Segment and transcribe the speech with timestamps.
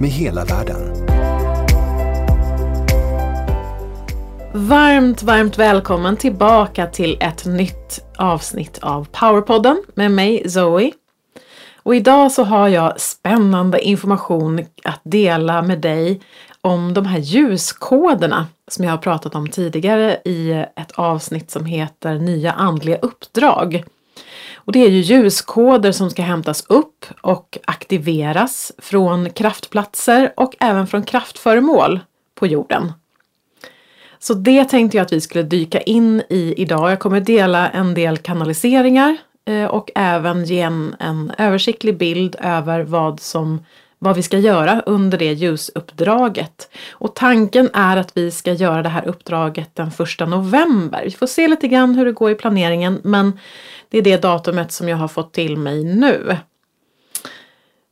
[0.00, 1.04] med hela världen.
[4.52, 10.92] Varmt, varmt välkommen tillbaka till ett nytt avsnitt av Powerpodden med mig Zoe.
[11.82, 16.20] Och idag så har jag spännande information att dela med dig
[16.60, 22.18] om de här ljuskoderna som jag har pratat om tidigare i ett avsnitt som heter
[22.18, 23.84] Nya andliga uppdrag.
[24.64, 30.86] Och det är ju ljuskoder som ska hämtas upp och aktiveras från kraftplatser och även
[30.86, 32.00] från kraftföremål
[32.34, 32.92] på jorden.
[34.18, 36.90] Så det tänkte jag att vi skulle dyka in i idag.
[36.90, 42.82] Jag kommer dela en del kanaliseringar eh, och även ge en, en översiktlig bild över
[42.82, 43.64] vad som
[43.98, 46.68] vad vi ska göra under det ljusuppdraget.
[46.90, 51.02] Och tanken är att vi ska göra det här uppdraget den 1 november.
[51.04, 53.38] Vi får se lite grann hur det går i planeringen men
[53.88, 56.36] det är det datumet som jag har fått till mig nu.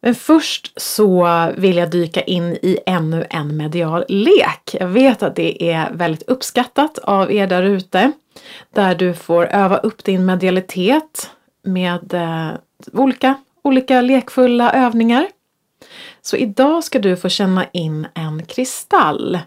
[0.03, 4.77] Men först så vill jag dyka in i ännu en medial lek.
[4.81, 8.13] Jag vet att det är väldigt uppskattat av er där ute.
[8.75, 11.31] Där du får öva upp din medialitet
[11.63, 12.51] med eh,
[12.93, 15.27] olika, olika lekfulla övningar.
[16.23, 19.39] Så idag ska du få känna in en kristall.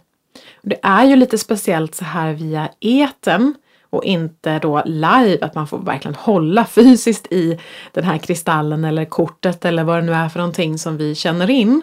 [0.62, 3.56] Det är ju lite speciellt så här via eten
[3.90, 7.60] och inte då live, att man får verkligen hålla fysiskt i
[7.92, 11.50] den här kristallen eller kortet eller vad det nu är för någonting som vi känner
[11.50, 11.82] in.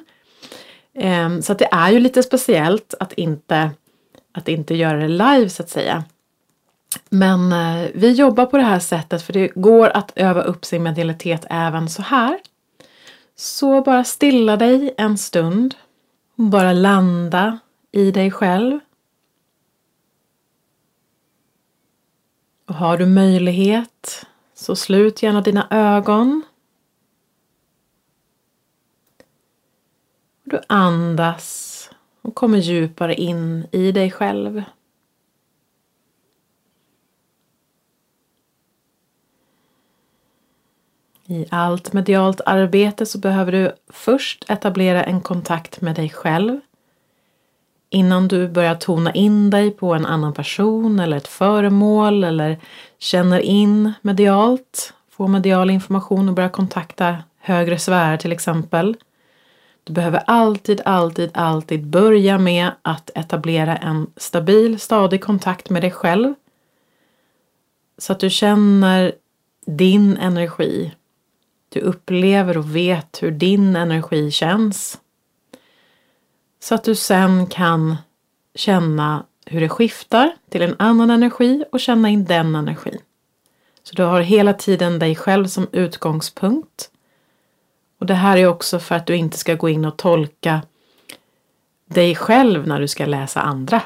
[0.94, 3.70] Ehm, så att det är ju lite speciellt att inte,
[4.32, 6.04] att inte göra det live så att säga.
[7.08, 10.82] Men eh, vi jobbar på det här sättet för det går att öva upp sin
[10.82, 12.38] medialitet även så här.
[13.34, 15.74] Så bara stilla dig en stund.
[16.34, 17.58] Bara landa
[17.92, 18.80] i dig själv.
[22.66, 26.42] Och har du möjlighet så slut gärna dina ögon.
[30.44, 31.90] Du andas
[32.22, 34.62] och kommer djupare in i dig själv.
[41.32, 46.60] I allt medialt arbete så behöver du först etablera en kontakt med dig själv
[47.90, 52.58] innan du börjar tona in dig på en annan person eller ett föremål eller
[52.98, 58.96] känner in medialt, får medial information och börjar kontakta högre sfärer till exempel.
[59.84, 65.90] Du behöver alltid, alltid, alltid börja med att etablera en stabil, stadig kontakt med dig
[65.90, 66.34] själv.
[67.98, 69.12] Så att du känner
[69.66, 70.92] din energi.
[71.72, 75.00] Du upplever och vet hur din energi känns.
[76.60, 77.96] Så att du sen kan
[78.54, 82.98] känna hur det skiftar till en annan energi och känna in den energin.
[83.82, 86.90] Så du har hela tiden dig själv som utgångspunkt.
[88.00, 90.62] Och det här är också för att du inte ska gå in och tolka
[91.86, 93.82] dig själv när du ska läsa andra.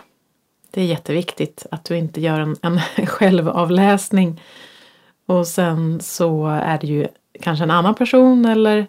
[0.70, 4.42] Det är jätteviktigt att du inte gör en, en självavläsning
[5.26, 7.08] och sen så är det ju
[7.42, 8.86] kanske en annan person eller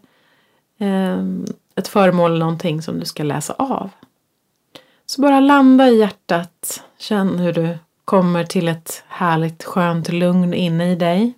[0.77, 1.23] eh,
[1.75, 3.89] ett föremål eller någonting som du ska läsa av.
[5.05, 6.83] Så bara landa i hjärtat.
[6.97, 11.33] Känn hur du kommer till ett härligt skönt lugn inne i dig.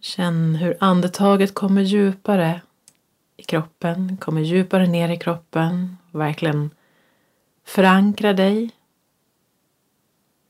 [0.00, 2.60] Känn hur andetaget kommer djupare
[3.36, 6.70] i kroppen, kommer djupare ner i kroppen och verkligen
[7.66, 8.70] Förankra dig,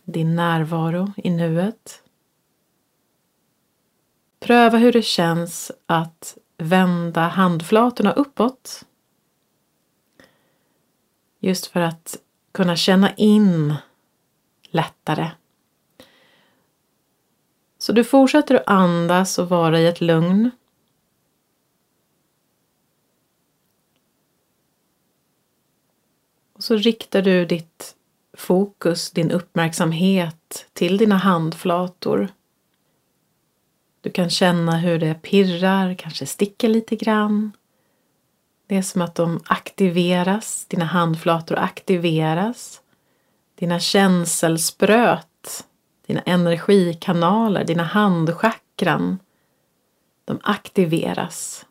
[0.05, 2.03] din närvaro i nuet.
[4.41, 8.85] Pröva hur det känns att vända handflatorna uppåt.
[11.39, 12.17] Just för att
[12.53, 13.75] kunna känna in
[14.63, 15.31] lättare.
[17.79, 20.51] Så du fortsätter att andas och vara i ett lugn.
[26.67, 27.95] Så riktar du ditt
[28.37, 32.29] fokus, din uppmärksamhet till dina handflator.
[34.01, 37.53] Du kan känna hur det pirrar, kanske sticker lite grann.
[38.67, 42.81] Det är som att de aktiveras, dina handflator aktiveras.
[43.55, 45.65] Dina känselspröt,
[46.07, 49.19] dina energikanaler, dina handchakran.
[50.25, 51.67] De aktiveras.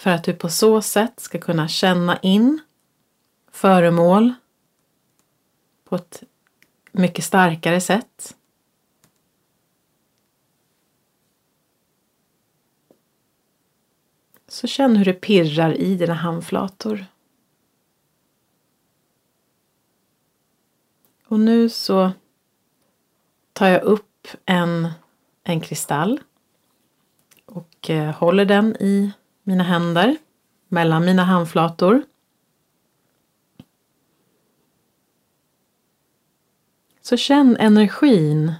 [0.00, 2.60] För att du på så sätt ska kunna känna in
[3.50, 4.34] föremål
[5.84, 6.22] på ett
[6.92, 8.36] mycket starkare sätt.
[14.48, 17.06] Så känn hur det pirrar i dina handflator.
[21.26, 22.12] Och nu så
[23.52, 24.88] tar jag upp en,
[25.42, 26.20] en kristall
[27.44, 29.12] och eh, håller den i
[29.42, 30.16] mina händer
[30.68, 32.02] mellan mina handflator.
[37.02, 38.52] Så känn energin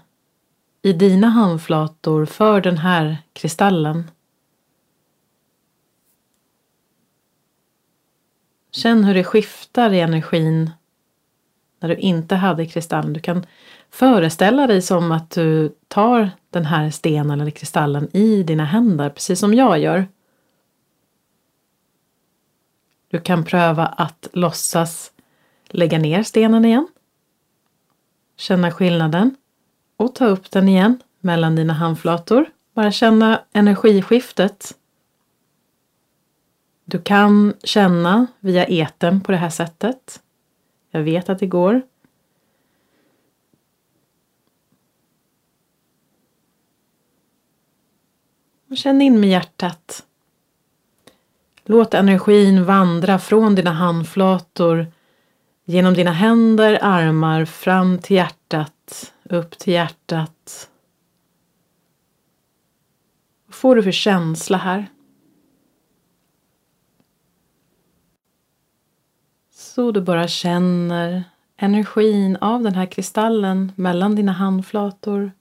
[0.83, 4.11] i dina handflator för den här kristallen.
[8.73, 10.71] Känn hur det skiftar i energin
[11.81, 13.13] när du inte hade kristallen.
[13.13, 13.47] Du kan
[13.91, 19.41] föreställa dig som att du tar den här stenen eller kristallen i dina händer, precis
[19.41, 20.07] som jag gör.
[23.11, 25.13] Du kan pröva att låtsas
[25.67, 26.89] lägga ner stenen igen.
[28.37, 29.37] Känna skillnaden
[29.97, 32.47] och ta upp den igen mellan dina handflator.
[32.75, 34.77] Bara känna energiskiftet.
[36.85, 40.23] Du kan känna via eten på det här sättet.
[40.91, 41.83] Jag vet att det går.
[48.71, 50.07] Och känn in med hjärtat.
[51.71, 54.87] Låt energin vandra från dina handflator
[55.65, 60.71] genom dina händer, armar, fram till hjärtat, upp till hjärtat.
[63.47, 64.87] Vad får du för känsla här?
[69.51, 71.25] Så du bara känner
[71.57, 75.33] energin av den här kristallen mellan dina handflator.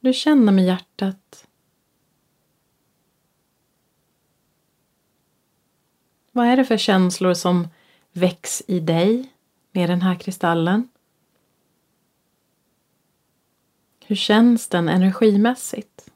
[0.00, 1.47] Du känner med hjärtat.
[6.38, 7.68] Vad är det för känslor som
[8.12, 9.32] väcks i dig
[9.72, 10.88] med den här kristallen?
[14.04, 16.10] Hur känns den energimässigt?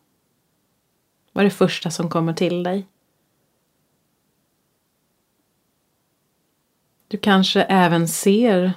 [1.33, 2.87] Vad är det första som kommer till dig?
[7.09, 8.73] Du kanske även ser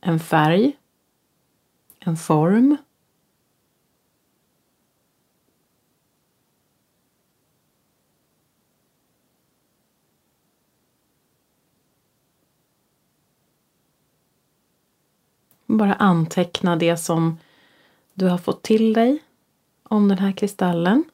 [0.00, 0.76] en färg,
[1.98, 2.76] en form.
[15.76, 17.38] Bara anteckna det som
[18.14, 19.18] du har fått till dig
[19.82, 21.04] om den här kristallen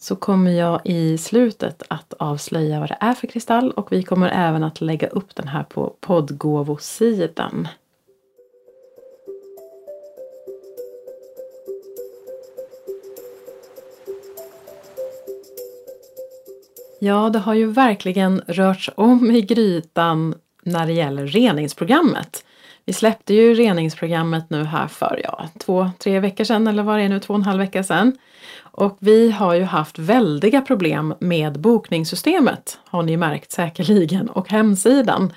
[0.00, 4.28] så kommer jag i slutet att avslöja vad det är för kristall och vi kommer
[4.28, 7.68] även att lägga upp den här på poddgåvosidan.
[17.00, 22.44] Ja, det har ju verkligen rörts om i grytan när det gäller reningsprogrammet.
[22.88, 27.02] Vi släppte ju reningsprogrammet nu här för ja, två, tre veckor sedan eller vad det
[27.02, 28.18] är nu, två och en halv vecka sedan.
[28.60, 35.32] Och vi har ju haft väldiga problem med bokningssystemet, har ni märkt säkerligen, och hemsidan.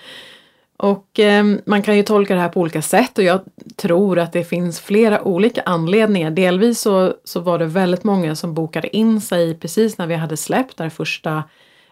[0.77, 3.41] Och eh, man kan ju tolka det här på olika sätt och jag
[3.75, 6.31] tror att det finns flera olika anledningar.
[6.31, 10.37] Delvis så, så var det väldigt många som bokade in sig precis när vi hade
[10.37, 11.43] släppt, där första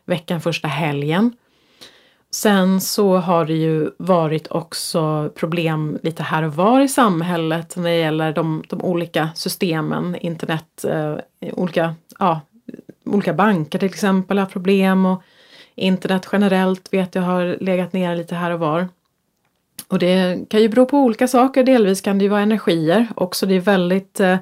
[0.05, 1.33] veckan, första helgen.
[2.31, 7.89] Sen så har det ju varit också problem lite här och var i samhället när
[7.89, 11.15] det gäller de, de olika systemen, internet, eh,
[11.53, 12.41] olika, ja,
[13.05, 15.23] olika banker till exempel har problem och
[15.75, 18.87] internet generellt vet jag har legat ner lite här och var.
[19.87, 23.45] Och det kan ju bero på olika saker, delvis kan det ju vara energier också.
[23.45, 24.37] Det är väldigt eh,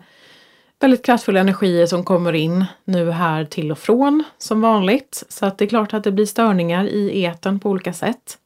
[0.79, 5.23] väldigt kraftfulla energier som kommer in nu här till och från som vanligt.
[5.29, 8.37] Så att det är klart att det blir störningar i eten på olika sätt.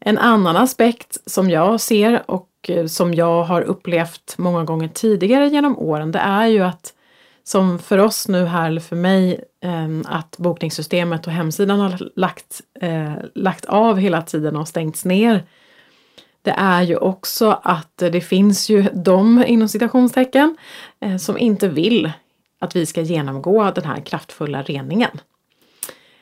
[0.00, 5.48] En annan aspekt som jag ser och eh, som jag har upplevt många gånger tidigare
[5.48, 6.94] genom åren, det är ju att
[7.44, 12.60] som för oss nu här, eller för mig, ehm, att bokningssystemet och hemsidan har lagt,
[12.80, 15.44] eh, lagt av hela tiden och stängts ner
[16.48, 20.56] det är ju också att det finns ju de inom citationstecken
[21.00, 22.12] eh, som inte vill
[22.60, 25.20] att vi ska genomgå den här kraftfulla reningen.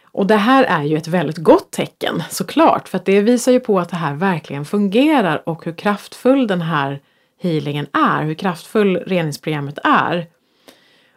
[0.04, 3.60] Och det här är ju ett väldigt gott tecken såklart, för att det visar ju
[3.60, 7.00] på att det här verkligen fungerar och hur kraftfull den här
[7.42, 10.26] healingen är, hur kraftfull reningsprogrammet är.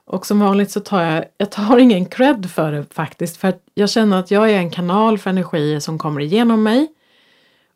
[0.06, 3.38] Och som vanligt så tar jag, jag tar ingen cred för det faktiskt.
[3.38, 6.88] För att jag känner att jag är en kanal för energier som kommer igenom mig.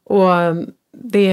[0.05, 0.29] Och
[0.97, 1.29] det,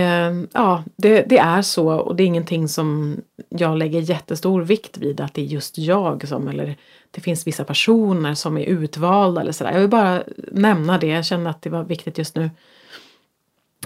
[0.53, 3.17] ja, det, det, är så och det är ingenting som
[3.49, 6.77] jag lägger jättestor vikt vid att det är just jag som eller
[7.11, 9.73] det finns vissa personer som är utvalda eller sådär.
[9.73, 12.51] Jag vill bara nämna det, jag känner att det var viktigt just nu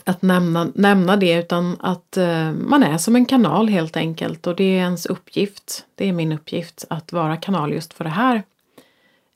[0.05, 4.57] att nämna, nämna det utan att eh, man är som en kanal helt enkelt och
[4.57, 5.87] det är ens uppgift.
[5.95, 8.43] Det är min uppgift att vara kanal just för det här.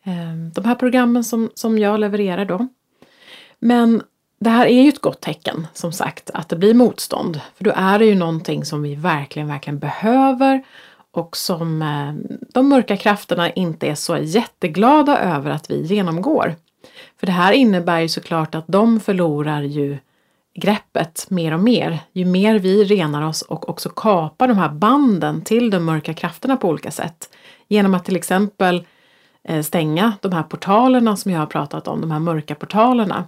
[0.04, 2.68] Eh, de här programmen som, som jag levererar då.
[3.58, 4.02] Men
[4.38, 7.40] det här är ju ett gott tecken som sagt att det blir motstånd.
[7.54, 10.62] För då är det ju någonting som vi verkligen, verkligen behöver
[11.10, 16.54] och som eh, de mörka krafterna inte är så jätteglada över att vi genomgår.
[17.20, 19.98] För det här innebär ju såklart att de förlorar ju
[20.54, 21.98] greppet mer och mer.
[22.12, 26.56] Ju mer vi renar oss och också kapar de här banden till de mörka krafterna
[26.56, 27.30] på olika sätt.
[27.68, 28.86] Genom att till exempel
[29.44, 33.24] eh, stänga de här portalerna som jag har pratat om, de här mörka portalerna.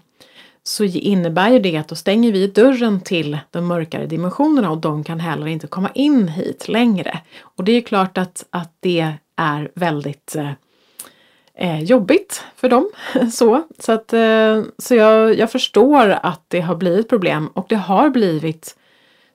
[0.62, 5.04] Så innebär ju det att då stänger vi dörren till de mörkare dimensionerna och de
[5.04, 7.20] kan heller inte komma in hit längre.
[7.40, 10.52] Och det är klart att, att det är väldigt eh,
[11.54, 12.90] eh, jobbigt för dem.
[13.32, 17.76] så så, att, eh, så jag, jag förstår att det har blivit problem och det
[17.76, 18.76] har blivit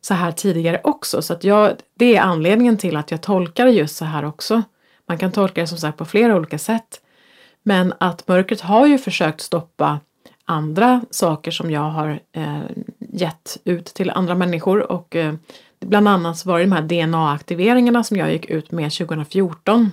[0.02, 1.22] så här tidigare också.
[1.22, 4.64] Så att jag, det är anledningen till att jag tolkar det just så här också.
[5.08, 7.02] Man kan tolka det som sagt på flera olika sätt.
[7.64, 10.00] Men att mörkret har ju försökt stoppa
[10.46, 12.62] andra saker som jag har eh,
[13.00, 15.34] gett ut till andra människor och eh,
[15.80, 19.92] bland annat så var det de här DNA-aktiveringarna som jag gick ut med 2014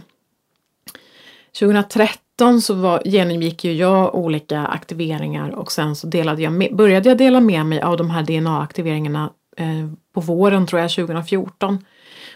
[1.59, 7.09] 2013 så var, genomgick ju jag olika aktiveringar och sen så delade jag med, började
[7.09, 11.85] jag dela med mig av de här DNA-aktiveringarna eh, på våren tror jag 2014.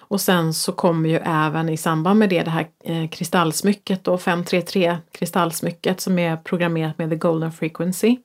[0.08, 4.18] Och sen så kommer ju även i samband med det det här eh, kristallsmycket då
[4.18, 8.16] 533 kristallsmycket som är programmerat med the golden frequency.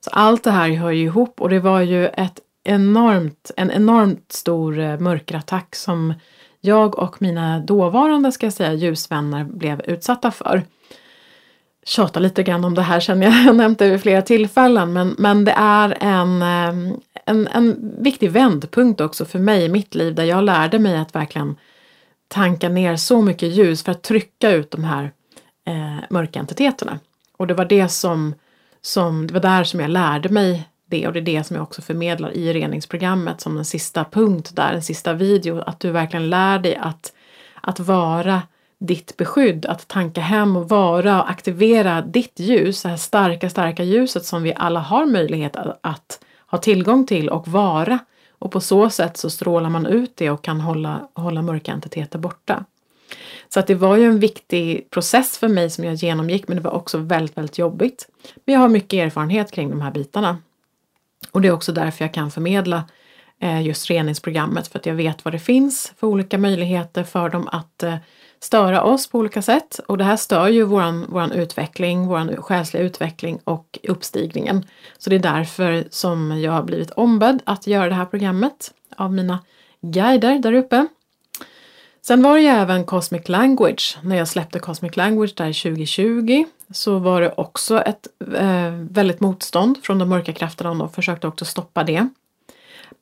[0.00, 4.32] Så allt det här hör ju ihop och det var ju ett enormt, en enormt
[4.32, 6.14] stor eh, mörkerattack som
[6.60, 10.62] jag och mina dåvarande ska jag säga, ljusvänner blev utsatta för.
[11.86, 14.92] Tjata lite grann om det här känner jag, jag har nämnt det vid flera tillfällen
[14.92, 16.96] men, men det är en, eh,
[17.26, 21.14] en, en viktig vändpunkt också för mig i mitt liv där jag lärde mig att
[21.14, 21.56] verkligen
[22.28, 25.12] tanka ner så mycket ljus för att trycka ut de här
[25.66, 26.98] eh, mörka entiteterna.
[27.36, 28.34] Och det var det som,
[28.82, 31.62] som, det var där som jag lärde mig det och det är det som jag
[31.62, 36.30] också förmedlar i reningsprogrammet som en sista punkt där, en sista video, att du verkligen
[36.30, 37.12] lär dig att,
[37.60, 38.42] att vara
[38.78, 43.82] ditt beskydd, att tanka hem och vara och aktivera ditt ljus, det här starka, starka
[43.82, 46.23] ljuset som vi alla har möjlighet att, att
[46.54, 47.98] ha tillgång till och vara.
[48.38, 52.18] Och på så sätt så strålar man ut det och kan hålla, hålla mörka entiteter
[52.18, 52.64] borta.
[53.48, 56.62] Så att det var ju en viktig process för mig som jag genomgick men det
[56.62, 58.08] var också väldigt, väldigt jobbigt.
[58.44, 60.38] Men jag har mycket erfarenhet kring de här bitarna.
[61.30, 62.84] Och det är också därför jag kan förmedla
[63.40, 67.48] eh, just reningsprogrammet för att jag vet vad det finns för olika möjligheter för dem
[67.48, 67.96] att eh,
[68.44, 69.80] störa oss på olika sätt.
[69.86, 74.64] Och det här stör ju våran, våran utveckling, våran själsliga utveckling och uppstigningen.
[74.98, 79.12] Så det är därför som jag har blivit ombedd att göra det här programmet av
[79.12, 79.38] mina
[79.80, 80.86] guider där uppe.
[82.02, 83.98] Sen var det ju även Cosmic Language.
[84.02, 89.78] När jag släppte Cosmic Language där 2020 så var det också ett eh, väldigt motstånd
[89.82, 92.08] från de mörka krafterna och de försökte också stoppa det.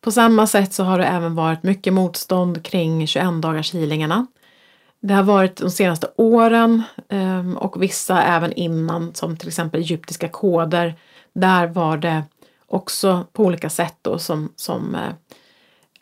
[0.01, 4.27] På samma sätt så har det även varit mycket motstånd kring 21 dagars healingarna.
[5.05, 10.29] Det har varit de senaste åren ehm, och vissa även innan som till exempel egyptiska
[10.29, 10.95] koder.
[11.33, 12.23] Där var det
[12.67, 15.13] också på olika sätt då som, som eh,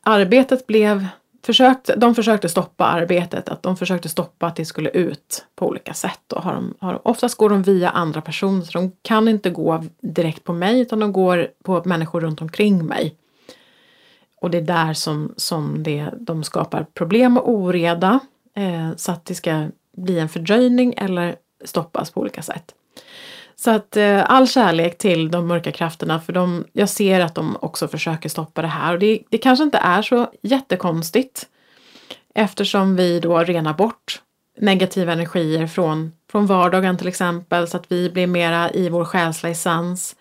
[0.02, 1.06] arbetet blev
[1.42, 5.94] försökt, de försökte stoppa arbetet, att de försökte stoppa att det skulle ut på olika
[5.94, 6.32] sätt.
[6.32, 9.84] Och har de, har, oftast går de via andra personer, så de kan inte gå
[10.00, 13.14] direkt på mig utan de går på människor runt omkring mig.
[14.40, 18.20] Och det är där som, som det, de skapar problem och oreda
[18.56, 22.74] eh, så att det ska bli en fördröjning eller stoppas på olika sätt.
[23.56, 27.56] Så att eh, all kärlek till de mörka krafterna för de, jag ser att de
[27.60, 31.46] också försöker stoppa det här och det, det kanske inte är så jättekonstigt
[32.34, 34.22] eftersom vi då renar bort
[34.58, 39.52] negativa energier från, från vardagen till exempel så att vi blir mera i vår själsliga
[39.52, 40.16] essens.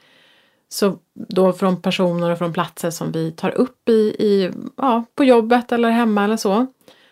[0.70, 5.24] Så då från personer och från platser som vi tar upp i, i, ja, på
[5.24, 6.68] jobbet eller hemma eller så.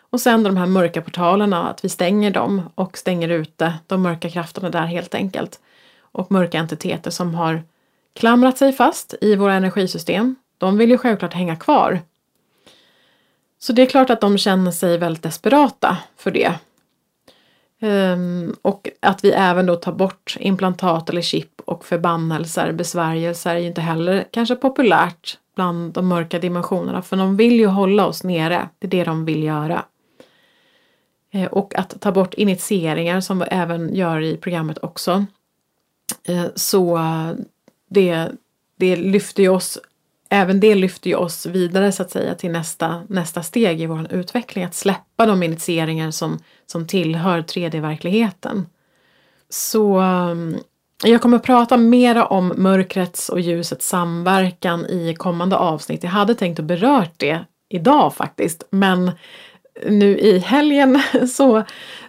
[0.09, 4.29] Och sen de här mörka portalerna, att vi stänger dem och stänger ute de mörka
[4.29, 5.59] krafterna där helt enkelt
[6.01, 7.63] och mörka entiteter som har
[8.15, 10.35] klamrat sig fast i våra energisystem.
[10.57, 12.01] De vill ju självklart hänga kvar.
[13.59, 16.53] Så det är klart att de känner sig väldigt desperata för det.
[17.81, 23.59] Um, och att vi även då tar bort implantat eller chip och förbannelser, besvärjelser är
[23.59, 28.23] ju inte heller kanske populärt bland de mörka dimensionerna för de vill ju hålla oss
[28.23, 28.69] nere.
[28.79, 29.83] Det är det de vill göra.
[31.31, 35.25] Eh, och att ta bort initieringar som vi även gör i programmet också.
[36.24, 37.00] Eh, så
[37.89, 38.31] det,
[38.77, 39.77] det lyfter ju oss,
[40.29, 44.13] även det lyfter ju oss vidare så att säga till nästa, nästa steg i vår
[44.13, 44.63] utveckling.
[44.63, 48.65] Att släppa de initieringar som, som tillhör 3D-verkligheten.
[49.50, 50.36] Så eh,
[51.03, 56.03] jag kommer att prata mera om mörkrets och ljusets samverkan i kommande avsnitt.
[56.03, 59.12] Jag hade tänkt att berört det idag faktiskt, men
[59.86, 61.01] nu i helgen
[61.34, 61.63] så,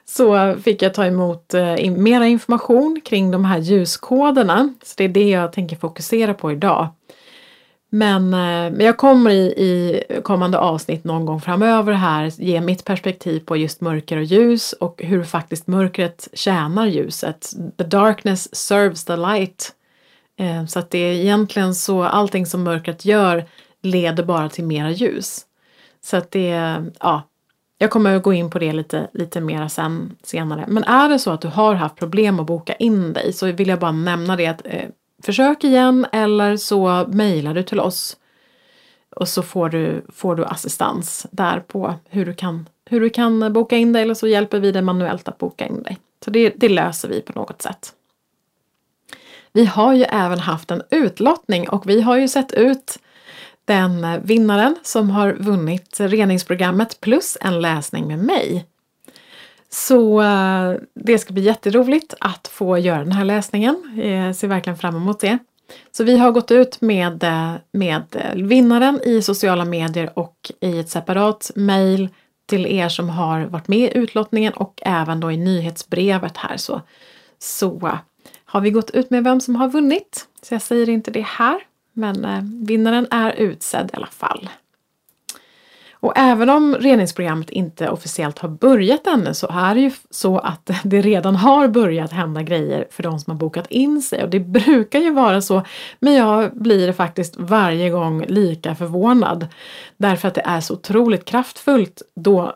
[0.05, 4.75] så fick jag ta emot eh, mera information kring de här ljuskoderna.
[4.83, 6.89] Så det är det jag tänker fokusera på idag.
[7.91, 13.41] Men eh, jag kommer i, i kommande avsnitt någon gång framöver här ge mitt perspektiv
[13.41, 17.53] på just mörker och ljus och hur faktiskt mörkret tjänar ljuset.
[17.79, 19.75] The darkness serves the light.
[20.39, 23.45] Eh, så att det är egentligen så allting som mörkret gör
[23.83, 25.45] leder bara till mera ljus.
[26.01, 27.23] Så att det, ja,
[27.79, 30.65] jag kommer att gå in på det lite, lite mer sen, senare.
[30.69, 33.69] Men är det så att du har haft problem att boka in dig så vill
[33.69, 34.89] jag bara nämna det att eh,
[35.23, 38.17] försök igen eller så mejlar du till oss
[39.17, 43.53] och så får du, får du assistans där på hur du, kan, hur du kan
[43.53, 45.99] boka in dig eller så hjälper vi dig manuellt att boka in dig.
[46.25, 47.93] Så det, det löser vi på något sätt.
[49.53, 52.99] Vi har ju även haft en utlottning och vi har ju sett ut
[53.69, 58.67] den eh, vinnaren som har vunnit reningsprogrammet plus en läsning med mig.
[59.71, 64.01] Så eh, det ska bli jätteroligt att få göra den här läsningen.
[64.05, 65.39] Jag ser verkligen fram emot det.
[65.93, 68.03] Så vi har gått ut med, eh, med
[68.35, 72.09] vinnaren i sociala medier och i ett separat mejl
[72.47, 76.81] till er som har varit med i utlottningen och även då i nyhetsbrevet här så,
[77.39, 77.99] så
[78.45, 80.27] har vi gått ut med vem som har vunnit.
[80.43, 81.61] Så jag säger inte det här,
[81.99, 84.49] men eh, vinnaren är utsedd i alla fall.
[86.01, 90.71] Och även om reningsprogrammet inte officiellt har börjat ännu så är det ju så att
[90.85, 94.41] det redan har börjat hända grejer för de som har bokat in sig och det
[94.41, 95.63] brukar ju vara så
[96.01, 99.47] men jag blir faktiskt varje gång lika förvånad
[99.97, 102.53] därför att det är så otroligt kraftfullt då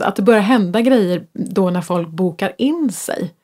[0.00, 3.34] att det börjar hända grejer då när folk bokar in sig.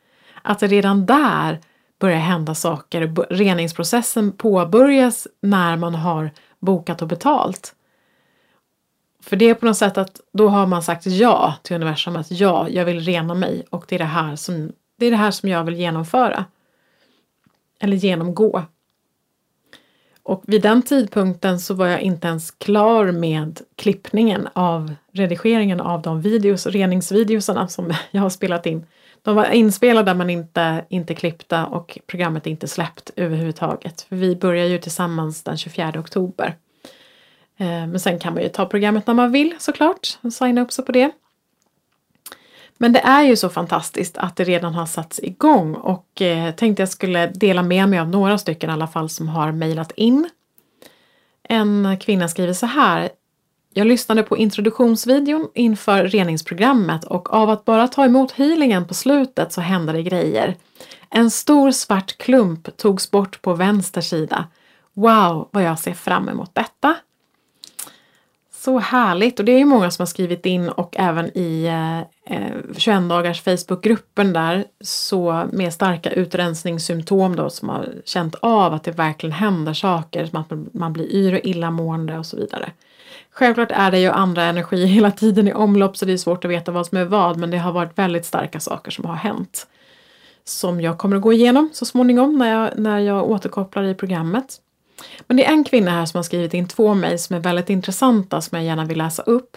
[0.42, 1.60] Att det redan där
[1.98, 7.74] börjar hända saker, reningsprocessen påbörjas när man har bokat och betalt.
[9.22, 12.30] För det är på något sätt att då har man sagt ja till universum att
[12.30, 15.30] ja, jag vill rena mig och det är det här som, det är det här
[15.30, 16.44] som jag vill genomföra.
[17.80, 18.62] Eller genomgå.
[20.22, 26.02] Och vid den tidpunkten så var jag inte ens klar med klippningen av redigeringen av
[26.02, 28.86] de videos, reningsvideosarna som jag har spelat in.
[29.22, 34.00] De var inspelade men inte, inte klippta och programmet är inte släppt överhuvudtaget.
[34.00, 36.56] För vi börjar ju tillsammans den 24 oktober.
[37.56, 40.72] Eh, men sen kan man ju ta programmet när man vill såklart och signa upp
[40.72, 41.10] sig på det.
[42.78, 46.82] Men det är ju så fantastiskt att det redan har satts igång och eh, tänkte
[46.82, 50.30] jag skulle dela med mig av några stycken i alla fall som har mejlat in.
[51.42, 53.08] En kvinna skriver så här.
[53.74, 59.52] Jag lyssnade på introduktionsvideon inför reningsprogrammet och av att bara ta emot healingen på slutet
[59.52, 60.56] så hände det grejer.
[61.10, 64.46] En stor svart klump togs bort på vänster sida.
[64.94, 66.96] Wow, vad jag ser fram emot detta!
[68.52, 69.38] Så härligt!
[69.38, 71.98] Och det är ju många som har skrivit in och även i eh,
[72.36, 78.84] eh 21 dagars Facebookgruppen där så med starka utrensningssymptom då som har känt av att
[78.84, 82.72] det verkligen händer saker som att man blir yr och illamående och så vidare.
[83.38, 86.50] Självklart är det ju andra energier hela tiden i omlopp så det är svårt att
[86.50, 89.66] veta vad som är vad men det har varit väldigt starka saker som har hänt.
[90.44, 94.56] Som jag kommer att gå igenom så småningom när jag, när jag återkopplar i programmet.
[95.26, 97.70] Men det är en kvinna här som har skrivit in två mejl som är väldigt
[97.70, 99.56] intressanta som jag gärna vill läsa upp.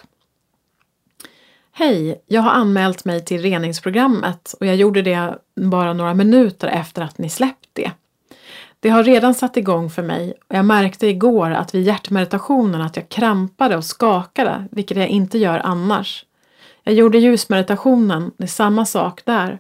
[1.72, 2.22] Hej!
[2.28, 7.18] Jag har anmält mig till reningsprogrammet och jag gjorde det bara några minuter efter att
[7.18, 7.92] ni släppt det.
[8.82, 12.96] Det har redan satt igång för mig och jag märkte igår att vid hjärtmeditationen att
[12.96, 16.26] jag krampade och skakade, vilket jag inte gör annars.
[16.84, 19.60] Jag gjorde ljusmeditationen, det är samma sak där.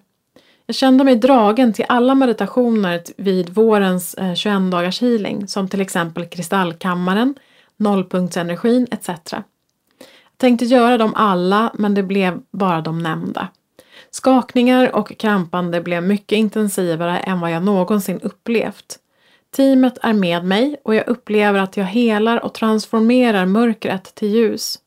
[0.66, 5.82] Jag kände mig dragen till alla meditationer vid vårens eh, 21 dagars healing som till
[5.82, 7.36] exempel kristallkammaren,
[7.78, 9.10] nollpunktsenergin etc.
[9.10, 9.44] Jag
[10.38, 13.48] tänkte göra dem alla men det blev bara de nämnda.
[14.12, 18.98] Skakningar och krampande blev mycket intensivare än vad jag någonsin upplevt.
[19.56, 24.80] Teamet är med mig och jag upplever att jag helar och transformerar mörkret till ljus.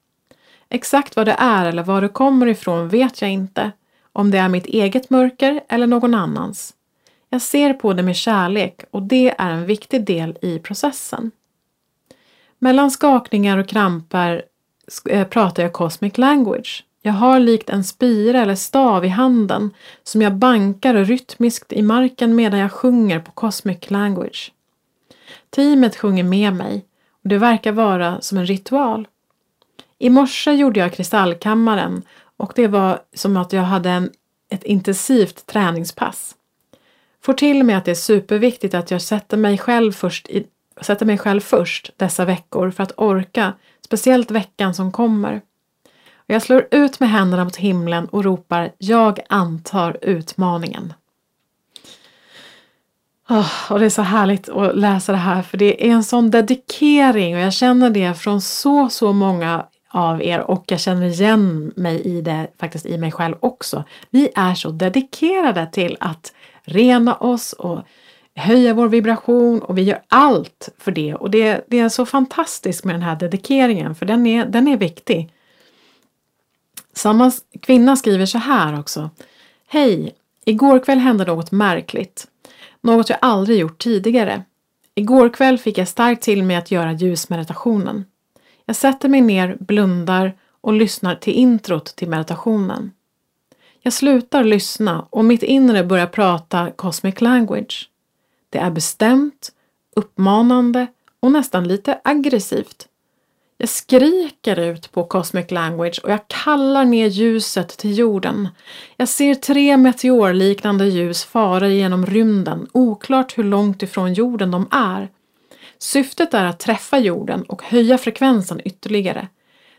[0.68, 3.72] Exakt vad det är eller var det kommer ifrån vet jag inte
[4.12, 6.74] om det är mitt eget mörker eller någon annans.
[7.28, 11.30] Jag ser på det med kärlek och det är en viktig del i processen.
[12.58, 14.44] Mellan skakningar och kramper
[15.10, 16.84] eh, pratar jag cosmic language.
[17.06, 19.70] Jag har likt en spira eller stav i handen
[20.02, 24.52] som jag bankar rytmiskt i marken medan jag sjunger på cosmic language.
[25.50, 26.84] Teamet sjunger med mig
[27.22, 29.08] och det verkar vara som en ritual.
[29.98, 32.02] I morse gjorde jag kristallkammaren
[32.36, 34.10] och det var som att jag hade en,
[34.50, 36.34] ett intensivt träningspass.
[37.22, 40.46] Får till mig att det är superviktigt att jag sätter mig själv först i,
[40.80, 45.40] sätter mig själv först dessa veckor för att orka, speciellt veckan som kommer.
[46.26, 50.92] Jag slår ut med händerna mot himlen och ropar Jag antar utmaningen.
[53.28, 56.30] Oh, och det är så härligt att läsa det här för det är en sån
[56.30, 61.72] dedikering och jag känner det från så, så många av er och jag känner igen
[61.76, 63.84] mig i det faktiskt i mig själv också.
[64.10, 66.32] Vi är så dedikerade till att
[66.64, 67.80] rena oss och
[68.34, 72.84] höja vår vibration och vi gör allt för det och det, det är så fantastiskt
[72.84, 75.33] med den här dedikeringen för den är, den är viktig.
[76.96, 79.10] Samma kvinna skriver så här också.
[79.66, 80.14] Hej!
[80.44, 82.26] Igår kväll hände något märkligt.
[82.80, 84.42] Något jag aldrig gjort tidigare.
[84.94, 88.04] Igår kväll fick jag starkt till mig att göra ljusmeditationen.
[88.66, 92.92] Jag sätter mig ner, blundar och lyssnar till introt till meditationen.
[93.80, 97.90] Jag slutar lyssna och mitt inre börjar prata cosmic language.
[98.50, 99.52] Det är bestämt,
[99.96, 100.86] uppmanande
[101.20, 102.88] och nästan lite aggressivt.
[103.58, 108.48] Jag skriker ut på cosmic language och jag kallar ner ljuset till jorden.
[108.96, 115.08] Jag ser tre meteorliknande ljus fara genom rymden, oklart hur långt ifrån jorden de är.
[115.78, 119.28] Syftet är att träffa jorden och höja frekvensen ytterligare.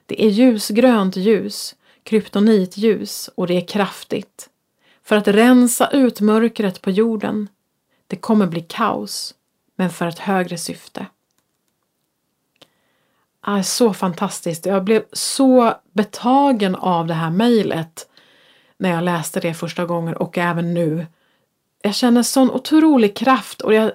[0.06, 4.50] Det är ljusgrönt ljus, kryptonitljus och det är kraftigt.
[5.04, 7.48] För att rensa ut mörkret på jorden.
[8.08, 9.34] Det kommer bli kaos,
[9.76, 11.06] men för ett högre syfte
[13.45, 14.65] är så fantastiskt.
[14.65, 18.08] Jag blev så betagen av det här mejlet
[18.77, 21.05] när jag läste det första gången och även nu.
[21.81, 23.91] Jag känner sån otrolig kraft och jag,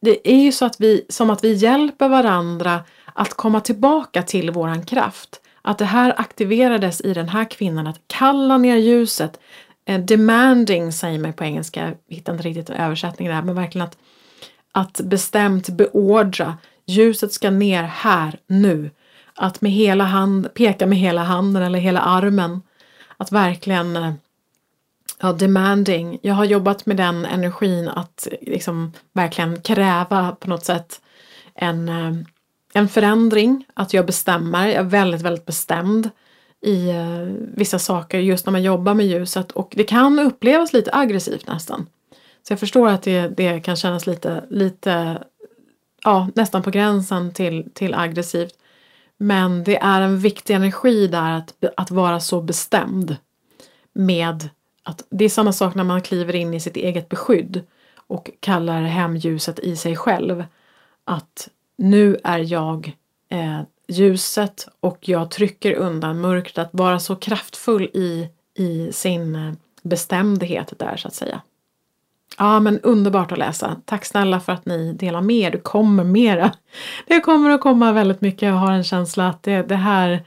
[0.00, 4.50] det är ju så att vi, som att vi hjälper varandra att komma tillbaka till
[4.50, 5.40] våran kraft.
[5.62, 9.40] Att det här aktiverades i den här kvinnan att kalla ner ljuset.
[9.84, 13.86] Eh, demanding säger man på engelska, jag hittar inte riktigt en översättning där, men verkligen
[13.86, 13.96] att,
[14.72, 16.56] att bestämt beordra
[16.86, 18.90] ljuset ska ner här nu.
[19.34, 22.62] Att med hela hand, peka med hela handen eller hela armen.
[23.16, 24.12] Att verkligen eh,
[25.20, 26.18] ja, demanding.
[26.22, 31.00] Jag har jobbat med den energin att eh, liksom verkligen kräva på något sätt
[31.54, 32.12] en, eh,
[32.74, 33.64] en förändring.
[33.74, 34.66] Att jag bestämmer.
[34.66, 36.10] Jag är väldigt, väldigt bestämd
[36.60, 36.92] i
[37.54, 41.86] vissa saker just när man jobbar med ljuset och det kan upplevas lite aggressivt nästan.
[42.46, 45.18] Så jag förstår att det, det kan kännas lite, lite
[46.04, 48.54] ja, nästan på gränsen till, till aggressivt.
[49.16, 53.16] Men det är en viktig energi där att, att vara så bestämd
[53.92, 54.48] med
[54.82, 57.62] att det är samma sak när man kliver in i sitt eget beskydd
[57.96, 60.44] och kallar hem ljuset i sig själv.
[61.04, 62.96] Att nu är jag
[63.28, 66.58] eh, ljuset och jag trycker undan mörkret.
[66.58, 71.40] Att vara så kraftfull i, i sin eh, bestämdhet där så att säga.
[72.38, 73.76] Ja, men underbart att läsa.
[73.84, 75.50] Tack snälla för att ni delar med er.
[75.50, 76.52] Det kommer mera.
[77.06, 78.42] Det kommer att komma väldigt mycket.
[78.42, 80.24] Jag har en känsla att det, det här,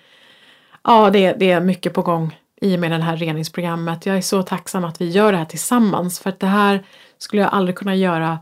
[0.84, 4.06] ja, det, det är mycket på gång i och med det här reningsprogrammet.
[4.06, 6.84] Jag är så tacksam att vi gör det här tillsammans för att det här
[7.18, 8.40] skulle jag aldrig kunna göra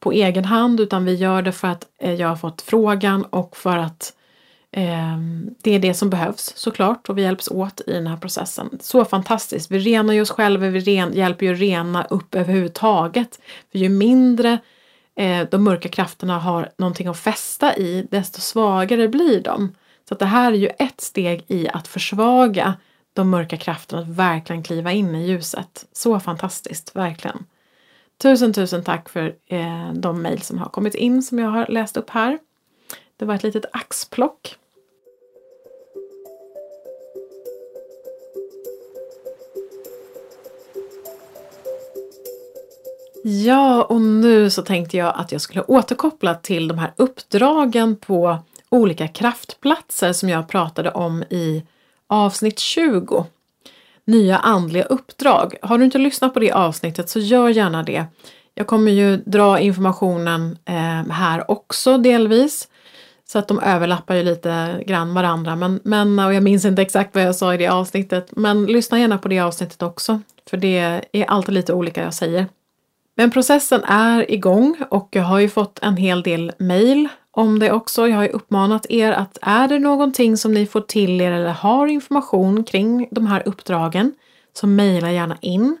[0.00, 3.56] på egen hand utan vi gör det för att eh, jag har fått frågan och
[3.56, 4.12] för att
[4.76, 8.78] Ehm, det är det som behövs såklart och vi hjälps åt i den här processen.
[8.80, 9.70] Så fantastiskt!
[9.70, 13.40] Vi renar ju oss själva, vi ren, hjälper ju att rena upp överhuvudtaget.
[13.72, 14.58] För ju mindre
[15.16, 19.74] eh, de mörka krafterna har någonting att fästa i, desto svagare blir de.
[20.08, 22.74] Så att det här är ju ett steg i att försvaga
[23.12, 25.86] de mörka krafterna, att verkligen kliva in i ljuset.
[25.92, 27.44] Så fantastiskt, verkligen.
[28.22, 31.96] Tusen, tusen tack för eh, de mejl som har kommit in som jag har läst
[31.96, 32.38] upp här.
[33.16, 34.56] Det var ett litet axplock.
[43.26, 48.38] Ja, och nu så tänkte jag att jag skulle återkoppla till de här uppdragen på
[48.68, 51.62] olika kraftplatser som jag pratade om i
[52.06, 53.26] avsnitt 20.
[54.04, 55.54] Nya andliga uppdrag.
[55.62, 58.04] Har du inte lyssnat på det avsnittet så gör gärna det.
[58.54, 62.68] Jag kommer ju dra informationen eh, här också delvis.
[63.28, 65.56] Så att de överlappar ju lite grann varandra.
[65.56, 68.28] Men, men, och jag minns inte exakt vad jag sa i det avsnittet.
[68.36, 70.20] Men lyssna gärna på det avsnittet också.
[70.50, 72.46] För det är alltid lite olika jag säger.
[73.14, 77.72] Men processen är igång och jag har ju fått en hel del mejl om det
[77.72, 78.08] också.
[78.08, 81.50] Jag har ju uppmanat er att är det någonting som ni får till er eller
[81.50, 84.12] har information kring de här uppdragen
[84.52, 85.76] så mejla gärna in.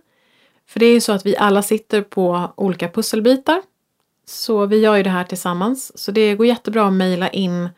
[0.68, 3.62] För det är ju så att vi alla sitter på olika pusselbitar.
[4.26, 5.98] Så vi gör ju det här tillsammans.
[5.98, 7.68] Så det går jättebra att mejla in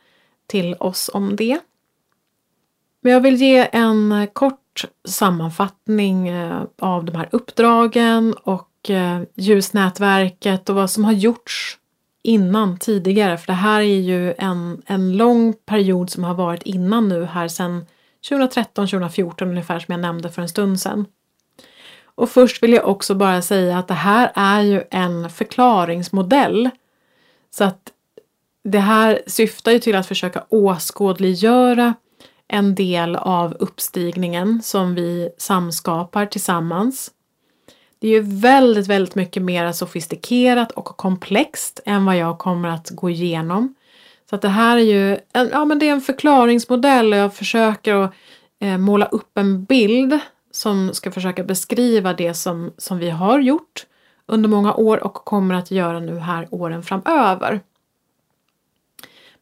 [0.47, 1.59] till oss om det.
[3.01, 10.69] Men jag vill ge en kort sammanfattning eh, av de här uppdragen och eh, ljusnätverket
[10.69, 11.79] och vad som har gjorts
[12.23, 13.39] innan tidigare.
[13.39, 17.49] För det här är ju en, en lång period som har varit innan nu här
[17.49, 17.87] sedan
[18.31, 21.07] 2013-2014 ungefär som jag nämnde för en stund sedan.
[22.05, 26.71] Och först vill jag också bara säga att det här är ju en förklaringsmodell.
[27.51, 27.93] Så att
[28.65, 31.95] det här syftar ju till att försöka åskådliggöra
[32.49, 37.11] en del av uppstigningen som vi samskapar tillsammans.
[37.99, 42.91] Det är ju väldigt, väldigt mycket mer sofistikerat och komplext än vad jag kommer att
[42.91, 43.75] gå igenom.
[44.31, 47.35] Så att det här är ju en, ja, men det är en förklaringsmodell och jag
[47.35, 48.13] försöker att
[48.61, 50.19] eh, måla upp en bild
[50.51, 53.87] som ska försöka beskriva det som, som vi har gjort
[54.27, 57.61] under många år och kommer att göra nu här åren framöver.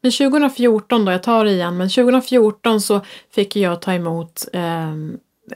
[0.00, 4.94] Men 2014 då, jag tar det igen, men 2014 så fick jag ta emot eh,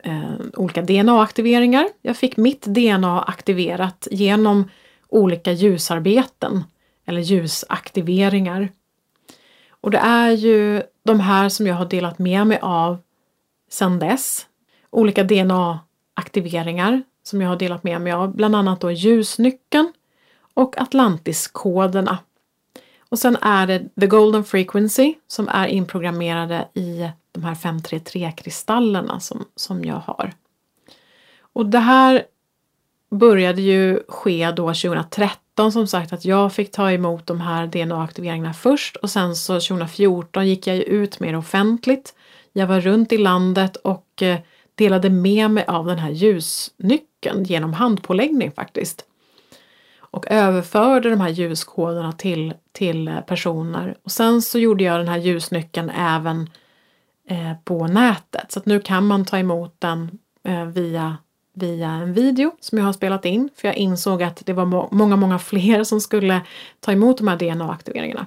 [0.02, 1.88] eh, olika DNA-aktiveringar.
[2.02, 4.70] Jag fick mitt DNA aktiverat genom
[5.08, 6.64] olika ljusarbeten
[7.06, 8.68] eller ljusaktiveringar.
[9.80, 12.98] Och det är ju de här som jag har delat med mig av
[13.70, 14.46] sedan dess.
[14.90, 19.92] Olika DNA-aktiveringar som jag har delat med mig av, bland annat då ljusnyckeln
[20.54, 22.18] och Atlantiskoderna.
[23.08, 29.44] Och sen är det the golden frequency som är inprogrammerade i de här 533-kristallerna som,
[29.56, 30.32] som jag har.
[31.52, 32.22] Och det här
[33.10, 38.52] började ju ske då 2013 som sagt att jag fick ta emot de här DNA-aktiveringarna
[38.52, 42.14] först och sen så 2014 gick jag ju ut mer offentligt.
[42.52, 44.38] Jag var runt i landet och eh,
[44.74, 49.04] delade med mig av den här ljusnyckeln genom handpåläggning faktiskt.
[50.10, 53.96] Och överförde de här ljuskoderna till, till eh, personer.
[54.02, 56.50] Och sen så gjorde jag den här ljusnyckeln även
[57.30, 58.52] Eh, på nätet.
[58.52, 61.16] Så att nu kan man ta emot den eh, via,
[61.54, 63.48] via en video som jag har spelat in.
[63.56, 66.40] För jag insåg att det var må många, många fler som skulle
[66.80, 68.26] ta emot de här DNA-aktiveringarna.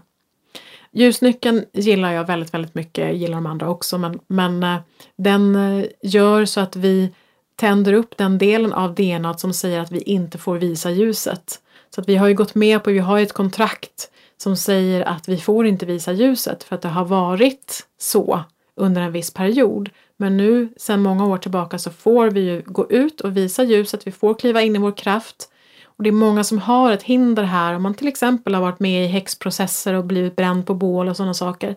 [0.92, 3.06] Ljusnyckeln gillar jag väldigt, väldigt mycket.
[3.06, 4.80] Jag gillar de andra också, men, men eh,
[5.16, 5.58] den
[6.04, 7.14] gör så att vi
[7.56, 11.60] tänder upp den delen av DNA som säger att vi inte får visa ljuset.
[11.96, 15.30] Så att vi har ju gått med på, vi har ett kontrakt som säger att
[15.30, 18.44] vi får inte visa ljuset för att det har varit så
[18.82, 19.90] under en viss period.
[20.18, 24.08] Men nu sedan många år tillbaka så får vi ju gå ut och visa ljuset,
[24.08, 25.48] vi får kliva in i vår kraft.
[25.86, 28.80] Och det är många som har ett hinder här om man till exempel har varit
[28.80, 31.76] med i häxprocesser och blivit bränd på bål och sådana saker.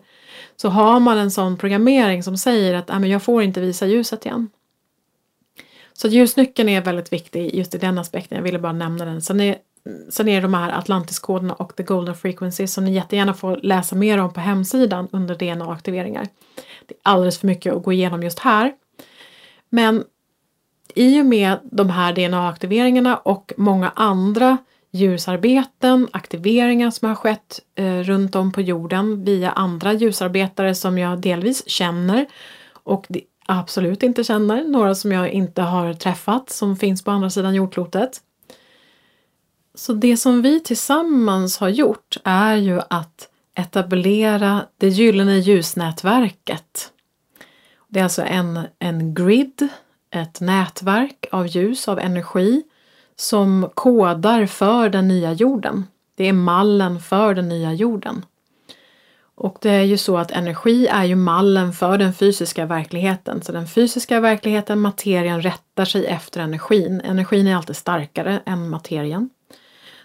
[0.55, 4.49] Så har man en sån programmering som säger att jag får inte visa ljuset igen.
[5.93, 9.21] Så ljusnyckeln är väldigt viktig just i den aspekten, jag ville bara nämna den.
[9.21, 9.57] Sen är,
[10.09, 13.95] sen är det de här Atlantiskoderna och the golden frequency som ni jättegärna får läsa
[13.95, 16.27] mer om på hemsidan under DNA-aktiveringar.
[16.87, 18.73] Det är alldeles för mycket att gå igenom just här.
[19.69, 20.03] Men
[20.95, 24.57] i och med de här DNA-aktiveringarna och många andra
[24.91, 31.19] ljusarbeten, aktiveringar som har skett eh, runt om på jorden via andra ljusarbetare som jag
[31.21, 32.25] delvis känner
[32.73, 33.07] och
[33.45, 38.21] absolut inte känner, några som jag inte har träffat som finns på andra sidan jordklotet.
[39.75, 46.91] Så det som vi tillsammans har gjort är ju att etablera det gyllene ljusnätverket.
[47.87, 49.67] Det är alltså en, en grid,
[50.11, 52.63] ett nätverk av ljus, av energi
[53.15, 55.87] som kodar för den nya jorden.
[56.15, 58.25] Det är mallen för den nya jorden.
[59.37, 63.41] Och det är ju så att energi är ju mallen för den fysiska verkligheten.
[63.41, 67.01] Så den fysiska verkligheten, materien, rättar sig efter energin.
[67.01, 69.29] Energin är alltid starkare än materien.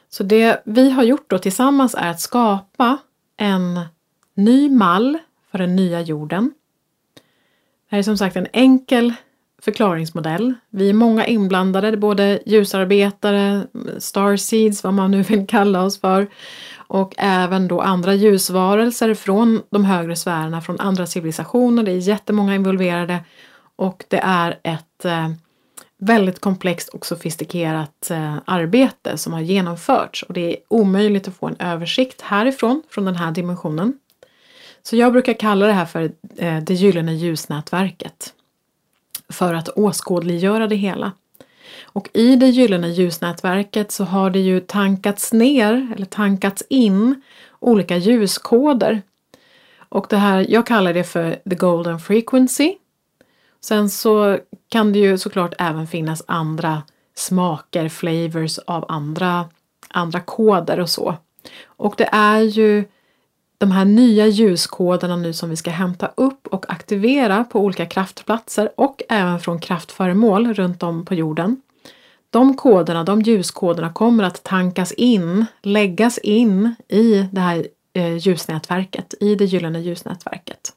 [0.08, 2.98] Så det vi har gjort då tillsammans är att skapa
[3.40, 3.80] en
[4.34, 5.18] ny mall
[5.50, 6.52] för den nya jorden.
[7.90, 9.14] Det här är som sagt en enkel
[9.62, 10.54] förklaringsmodell.
[10.70, 13.66] Vi är många inblandade, både ljusarbetare,
[13.98, 16.28] starseeds, vad man nu vill kalla oss för,
[16.76, 21.82] och även då andra ljusvarelser från de högre sfärerna, från andra civilisationer.
[21.82, 23.24] Det är jättemånga involverade
[23.76, 25.30] och det är ett eh,
[26.00, 31.46] väldigt komplext och sofistikerat eh, arbete som har genomförts och det är omöjligt att få
[31.46, 33.92] en översikt härifrån, från den här dimensionen.
[34.82, 38.34] Så jag brukar kalla det här för eh, det gyllene ljusnätverket
[39.28, 41.12] för att åskådliggöra det hela.
[41.82, 47.22] Och i det gyllene ljusnätverket så har det ju tankats ner eller tankats in
[47.58, 49.02] olika ljuskoder.
[49.88, 52.74] Och det här, jag kallar det för the golden frequency.
[53.60, 56.82] Sen så kan det ju såklart även finnas andra
[57.14, 59.48] smaker, flavors av andra,
[59.88, 61.16] andra koder och så.
[61.64, 62.84] Och det är ju
[63.58, 68.70] de här nya ljuskoderna nu som vi ska hämta upp och aktivera på olika kraftplatser
[68.76, 71.62] och även från kraftföremål runt om på jorden.
[72.30, 79.14] De koderna, de ljuskoderna kommer att tankas in, läggas in i det här eh, ljusnätverket,
[79.20, 80.72] i det gyllene ljusnätverket.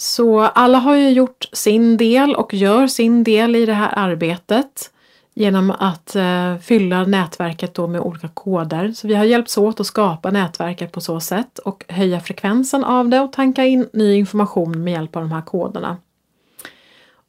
[0.00, 4.90] Så alla har ju gjort sin del och gör sin del i det här arbetet
[5.34, 8.92] genom att eh, fylla nätverket då med olika koder.
[8.92, 13.08] Så vi har hjälpts åt att skapa nätverket på så sätt och höja frekvensen av
[13.08, 15.96] det och tanka in ny information med hjälp av de här koderna.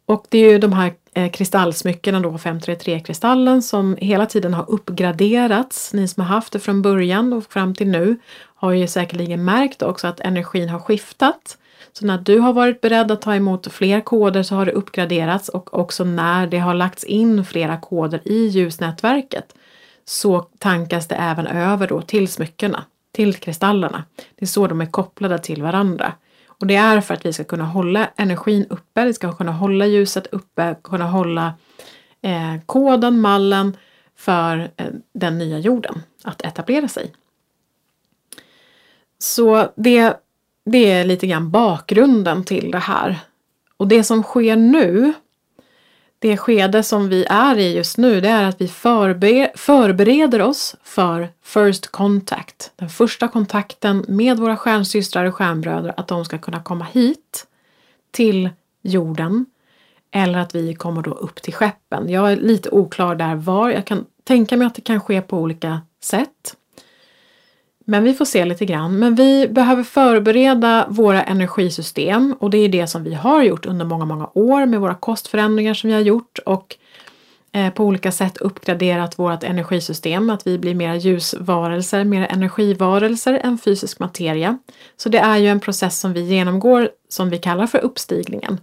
[0.06, 5.94] Och det är ju de här eh, kristallsmyckena då, 533-kristallen, som hela tiden har uppgraderats.
[5.94, 8.20] Ni som har haft det från början och fram till nu
[8.56, 11.58] har ju säkerligen märkt också att energin har skiftat.
[11.94, 15.50] Så när du har varit beredd att ta emot fler koder så har det uppgraderats
[15.50, 19.56] och också när det har lagts in flera koder i ljusnätverket
[20.06, 24.04] så tankas det även över då till smyckena, till kristallerna.
[24.36, 26.14] Det är så de är kopplade till varandra.
[26.48, 29.86] Och det är för att vi ska kunna hålla energin uppe, vi ska kunna hålla
[29.86, 31.54] ljuset uppe, kunna hålla
[32.22, 33.78] eh, koden, mallen
[34.16, 37.14] för eh, den nya jorden att etablera sig.
[39.18, 40.20] Så det
[40.72, 43.20] det är lite grann bakgrunden till det här.
[43.78, 45.14] Och det som sker nu,
[46.20, 50.76] det skede som vi är i just nu, det är att vi förber förbereder oss
[50.84, 52.72] för First Contact.
[52.76, 57.48] Den första kontakten med våra stjärnsystrar och stjärnbröder, att de ska kunna komma hit
[58.12, 58.50] till
[58.82, 59.46] jorden.
[60.12, 62.10] Eller att vi kommer då upp till skeppen.
[62.10, 63.70] Jag är lite oklar där var.
[63.70, 66.56] Jag kan tänka mig att det kan ske på olika sätt.
[67.90, 69.00] Men vi får se lite grann.
[69.00, 73.86] Men vi behöver förbereda våra energisystem och det är det som vi har gjort under
[73.86, 76.76] många, många år med våra kostförändringar som vi har gjort och
[77.52, 83.58] eh, på olika sätt uppgraderat vårt energisystem, att vi blir mer ljusvarelser, mer energivarelser än
[83.58, 84.58] fysisk materia.
[84.98, 88.58] Så det är ju en process som vi genomgår som vi kallar för uppstigningen.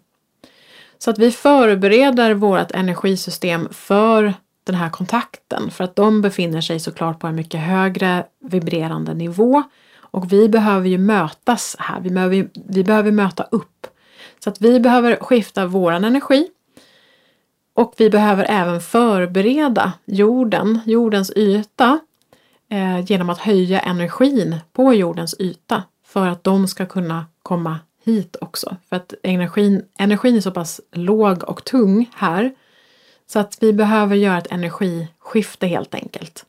[0.99, 4.35] Så att vi förbereder vårt energisystem för
[4.67, 9.63] den här kontakten för att de befinner sig såklart på en mycket högre vibrerande nivå
[10.01, 12.01] och vi behöver ju mötas här.
[12.01, 13.87] Vi behöver, vi behöver möta upp.
[14.45, 16.49] Så att vi behöver skifta våran energi
[17.75, 21.99] och vi behöver även förbereda jorden, jordens yta
[22.71, 28.37] eh, genom att höja energin på jordens yta för att de ska kunna komma hit
[28.41, 28.77] också.
[28.89, 32.55] För att energin, energin är så pass låg och tung här
[33.27, 36.45] så att vi behöver göra ett energiskifte helt enkelt.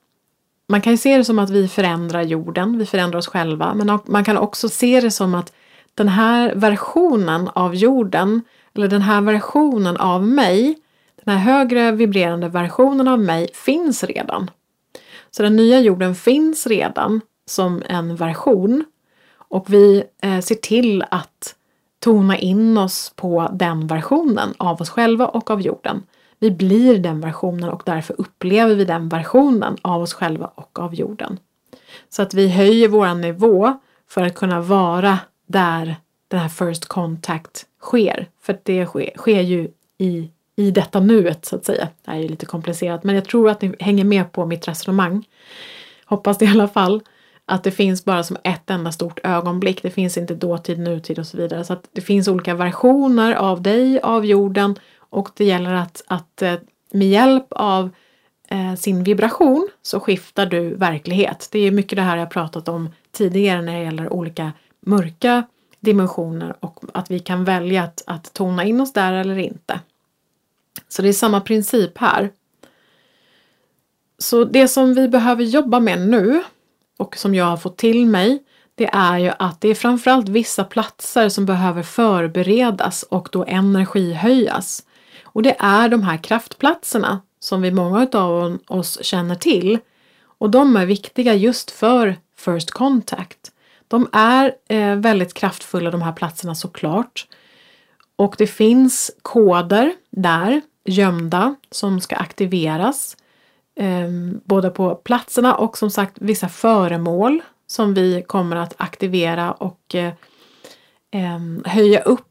[0.69, 3.99] Man kan ju se det som att vi förändrar jorden, vi förändrar oss själva, men
[4.05, 5.53] man kan också se det som att
[5.93, 8.41] den här versionen av jorden,
[8.75, 10.77] eller den här versionen av mig,
[11.23, 14.51] den här högre vibrerande versionen av mig finns redan.
[15.31, 18.85] Så den nya jorden finns redan som en version
[19.37, 21.55] och vi eh, ser till att
[21.99, 26.03] tona in oss på den versionen av oss själva och av jorden.
[26.39, 30.95] Vi blir den versionen och därför upplever vi den versionen av oss själva och av
[30.95, 31.39] jorden.
[32.09, 35.95] Så att vi höjer våran nivå för att kunna vara där
[36.27, 38.27] den här first contact sker.
[38.41, 41.87] För det sker, sker ju i, i detta nuet så att säga.
[42.05, 44.67] Det här är ju lite komplicerat men jag tror att ni hänger med på mitt
[44.67, 45.27] resonemang.
[46.05, 47.01] Hoppas det i alla fall.
[47.45, 49.83] Att det finns bara som ett enda stort ögonblick.
[49.83, 51.63] Det finns inte dåtid, nutid och så vidare.
[51.63, 54.75] Så att det finns olika versioner av dig, av jorden
[55.09, 56.55] och det gäller att, att eh,
[56.91, 57.89] med hjälp av
[58.47, 61.49] eh, sin vibration så skiftar du verklighet.
[61.51, 65.43] Det är mycket det här jag pratat om tidigare när det gäller olika mörka
[65.79, 69.79] dimensioner och att vi kan välja att, att tona in oss där eller inte.
[70.87, 72.31] Så det är samma princip här.
[74.17, 76.43] Så det som vi behöver jobba med nu
[76.97, 78.43] och som jag har fått till mig
[78.77, 84.83] det är ju att det är framförallt vissa platser som behöver förberedas och då energihöjas.
[85.37, 89.79] Och det är de här kraftplatserna som vi många av oss känner till.
[90.23, 93.51] Och de är viktiga just för First Contact.
[93.87, 97.27] De är eh, väldigt kraftfulla de här platserna såklart.
[98.15, 103.17] Och det finns koder där, gömda, som ska aktiveras.
[103.75, 104.09] Eh,
[104.43, 110.13] både på platserna och som sagt vissa föremål som vi kommer att aktivera och eh,
[111.11, 112.27] ehm, höja upp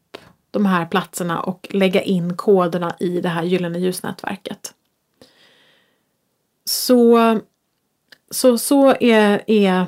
[0.57, 4.75] de här platserna och lägga in koderna i det här gyllene ljusnätverket.
[6.65, 7.41] Så
[8.31, 9.87] så, så är, är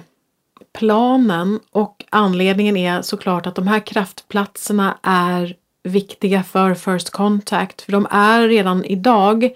[0.72, 7.92] planen och anledningen är såklart att de här kraftplatserna är viktiga för First Contact för
[7.92, 9.50] de är redan idag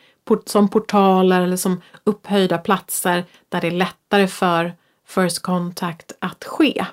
[0.47, 4.73] som portaler eller som upphöjda platser där det är lättare för
[5.07, 6.85] First Contact att ske.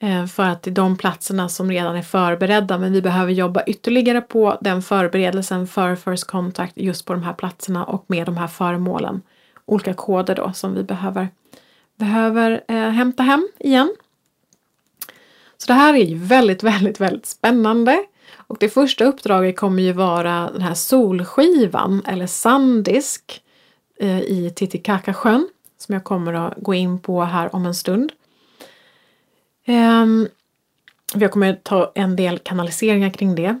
[0.00, 3.64] Eh, för att det är de platserna som redan är förberedda men vi behöver jobba
[3.64, 8.36] ytterligare på den förberedelsen för First Contact just på de här platserna och med de
[8.36, 9.22] här föremålen.
[9.66, 11.28] Olika koder då som vi behöver,
[11.96, 13.94] behöver eh, hämta hem igen.
[15.56, 18.04] Så det här är ju väldigt, väldigt, väldigt spännande.
[18.36, 23.42] Och det första uppdraget kommer ju vara den här solskivan eller Sandisk
[24.00, 28.12] eh, i Titicacasjön som jag kommer att gå in på här om en stund.
[29.68, 30.28] Um,
[31.14, 33.60] jag kommer ta en del kanaliseringar kring det.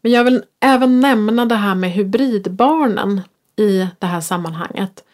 [0.00, 3.20] Men jag vill även nämna det här med hybridbarnen
[3.56, 5.04] i det här sammanhanget.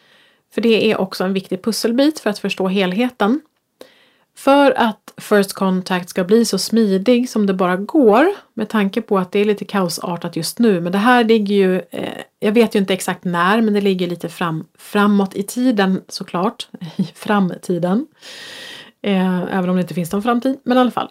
[0.54, 3.40] För det är också en viktig pusselbit för att förstå helheten.
[4.36, 9.18] För att First Contact ska bli så smidig som det bara går med tanke på
[9.18, 10.80] att det är lite kaosartat just nu.
[10.80, 14.06] Men det här ligger ju, eh, jag vet ju inte exakt när, men det ligger
[14.06, 16.68] lite fram, framåt i tiden såklart.
[16.96, 18.06] I framtiden.
[19.06, 21.10] Eh, även om det inte finns någon framtid, men i alla fall.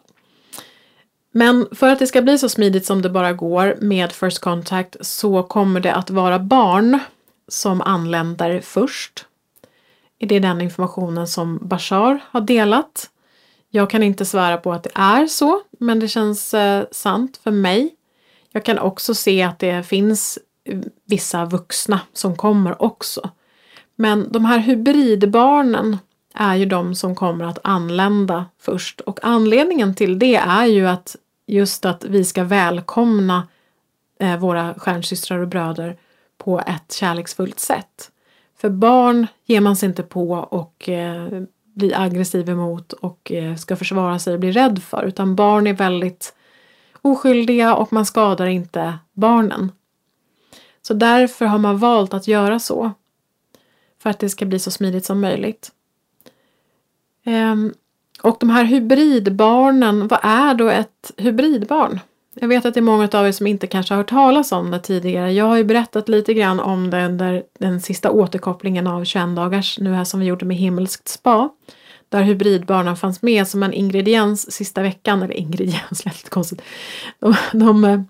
[1.32, 4.96] Men för att det ska bli så smidigt som det bara går med First Contact
[5.02, 7.00] så kommer det att vara barn
[7.48, 9.26] som anländer först.
[10.18, 13.10] Det är den informationen som Bashar har delat.
[13.70, 17.52] Jag kan inte svära på att det är så, men det känns eh, sant för
[17.52, 17.96] mig.
[18.52, 23.30] Jag kan också se att det finns eh, vissa vuxna som kommer också.
[23.96, 25.98] Men de här hybridbarnen
[26.36, 31.16] är ju de som kommer att anlända först och anledningen till det är ju att
[31.48, 33.48] just att vi ska välkomna
[34.20, 35.98] eh, våra stjärnsystrar och bröder
[36.38, 38.12] på ett kärleksfullt sätt.
[38.58, 41.44] För barn ger man sig inte på och eh,
[41.76, 45.74] blir aggressiv emot och eh, ska försvara sig och bli rädd för utan barn är
[45.74, 46.34] väldigt
[47.02, 49.72] oskyldiga och man skadar inte barnen.
[50.82, 52.92] Så därför har man valt att göra så.
[54.00, 55.72] För att det ska bli så smidigt som möjligt.
[57.26, 57.74] Ehm,
[58.22, 62.00] och de här hybridbarnen, vad är då ett hybridbarn?
[62.40, 64.72] Jag vet att det är många av er som inte kanske har hört talas om
[64.72, 65.34] det tidigare.
[65.34, 69.80] Jag har ju berättat lite grann om det under den sista återkopplingen av 21 dagars
[69.80, 71.50] nu här som vi gjorde med himmelskt spa.
[72.10, 76.62] Där hybridbarnen fanns med som en ingrediens sista veckan, eller ingrediens lät lite konstigt.
[77.20, 78.02] De, de eh,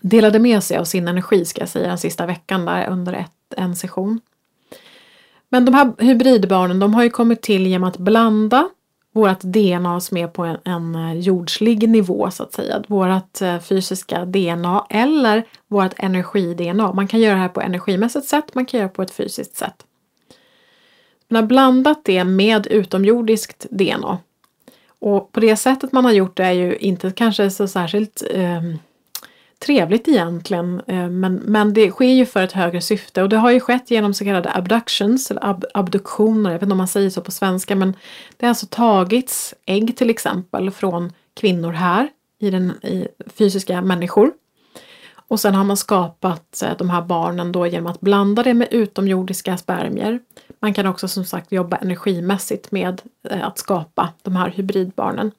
[0.00, 3.54] delade med sig av sin energi ska jag säga den sista veckan där under ett,
[3.56, 4.20] en session.
[5.48, 8.68] Men de här hybridbarnen de har ju kommit till genom att blanda
[9.12, 12.82] vårt DNA som är på en, en eh, jordslig nivå så att säga.
[12.88, 16.92] Vårt eh, fysiska DNA eller vårt energi-DNA.
[16.92, 19.56] Man kan göra det här på energimässigt sätt, man kan göra det på ett fysiskt
[19.56, 19.84] sätt.
[21.28, 24.18] Man har blandat det med utomjordiskt DNA.
[24.98, 28.62] Och på det sättet man har gjort det är ju inte kanske så särskilt eh,
[29.58, 30.82] trevligt egentligen.
[30.86, 33.90] Eh, men, men det sker ju för ett högre syfte och det har ju skett
[33.90, 36.50] genom så kallade abductions eller ab abduktioner.
[36.50, 37.96] Jag vet inte om man säger så på svenska men
[38.36, 42.08] det har alltså tagits ägg till exempel från kvinnor här
[42.40, 44.32] i, den, i fysiska människor.
[45.28, 48.68] Och sen har man skapat eh, de här barnen då genom att blanda det med
[48.70, 50.20] utomjordiska spermier.
[50.60, 55.30] Man kan också som sagt jobba energimässigt med eh, att skapa de här hybridbarnen.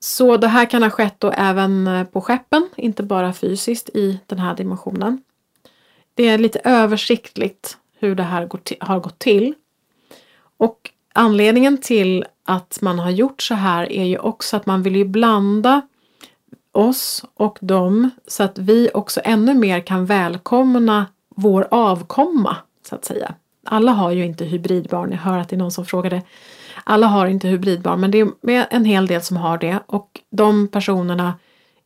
[0.00, 4.20] Så det här kan ha skett då även eh, på skeppen, inte bara fysiskt i
[4.26, 5.22] den här dimensionen.
[6.14, 8.48] Det är lite översiktligt hur det här
[8.80, 9.54] har gått till.
[10.56, 14.96] Och anledningen till att man har gjort så här är ju också att man vill
[14.96, 15.82] ju blanda
[16.72, 22.56] oss och dem så att vi också ännu mer kan välkomna vår avkomma
[22.88, 23.34] så att säga.
[23.64, 26.22] Alla har ju inte hybridbarn, jag hör att det är någon som frågade
[26.90, 30.68] alla har inte hybridbarn men det är en hel del som har det och de
[30.68, 31.34] personerna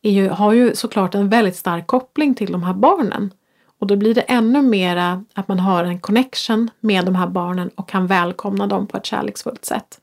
[0.02, 3.30] ju, har ju såklart en väldigt stark koppling till de här barnen.
[3.78, 7.70] Och då blir det ännu mera att man har en connection med de här barnen
[7.74, 10.00] och kan välkomna dem på ett kärleksfullt sätt.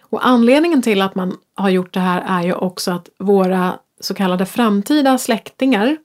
[0.00, 4.14] Och anledningen till att man har gjort det här är ju också att våra så
[4.14, 5.96] kallade framtida släktingar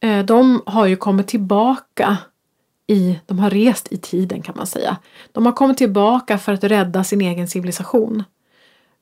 [0.00, 2.18] eh, de har ju kommit tillbaka
[2.90, 4.96] i, de har rest i tiden kan man säga.
[5.32, 8.24] De har kommit tillbaka för att rädda sin egen civilisation.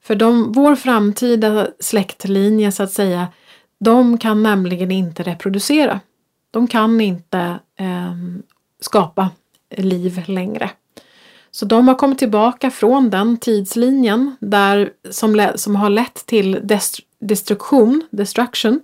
[0.03, 3.28] För de, vår framtida släktlinje så att säga,
[3.80, 6.01] de kan nämligen inte reproducera.
[6.51, 8.14] De kan inte eh,
[8.80, 9.30] skapa
[9.76, 10.70] liv längre.
[11.51, 16.99] Så de har kommit tillbaka från den tidslinjen där, som, som har lett till dest,
[17.20, 18.80] destruktion, destruction.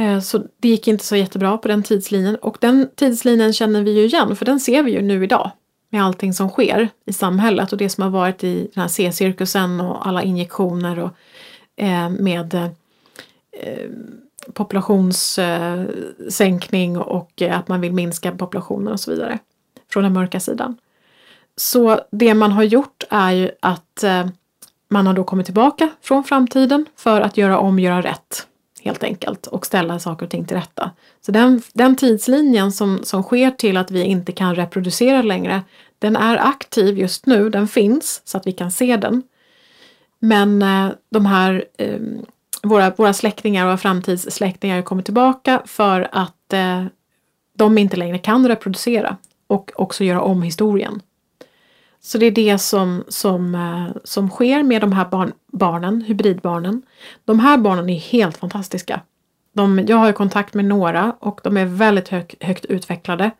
[0.00, 3.90] Eh, så det gick inte så jättebra på den tidslinjen och den tidslinjen känner vi
[3.90, 5.50] ju igen för den ser vi ju nu idag
[5.90, 9.80] med allting som sker i samhället och det som har varit i den här C-cirkusen
[9.80, 11.10] och alla injektioner och
[11.76, 12.68] eh, med eh,
[14.52, 19.38] populationssänkning och att man vill minska populationen och så vidare
[19.92, 20.76] från den mörka sidan.
[21.56, 24.04] Så det man har gjort är ju att
[24.88, 28.46] man har då kommit tillbaka från framtiden för att göra om, göra rätt
[28.82, 30.90] helt enkelt och ställa saker och ting till rätta.
[31.20, 35.62] Så den, den tidslinjen som, som sker till att vi inte kan reproducera längre,
[35.98, 39.22] den är aktiv just nu, den finns så att vi kan se den.
[40.18, 41.98] Men eh, de här eh,
[42.62, 46.84] våra, våra släktingar och framtidssläktingar kommer tillbaka för att eh,
[47.56, 49.16] de inte längre kan reproducera
[49.46, 51.02] och också göra om historien.
[52.02, 56.82] Så det är det som, som, eh, som sker med de här barn, barnen, hybridbarnen.
[57.24, 59.00] De här barnen är helt fantastiska.
[59.52, 63.30] De, jag har kontakt med några och de är väldigt hög, högt utvecklade.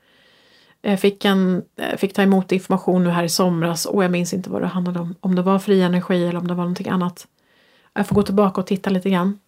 [0.83, 4.35] Jag fick, en, eh, fick ta emot information nu här i somras och jag minns
[4.35, 5.15] inte vad det handlade om.
[5.21, 7.27] Om det var fri energi eller om det var någonting annat.
[7.95, 9.39] Jag får gå tillbaka och titta lite grann.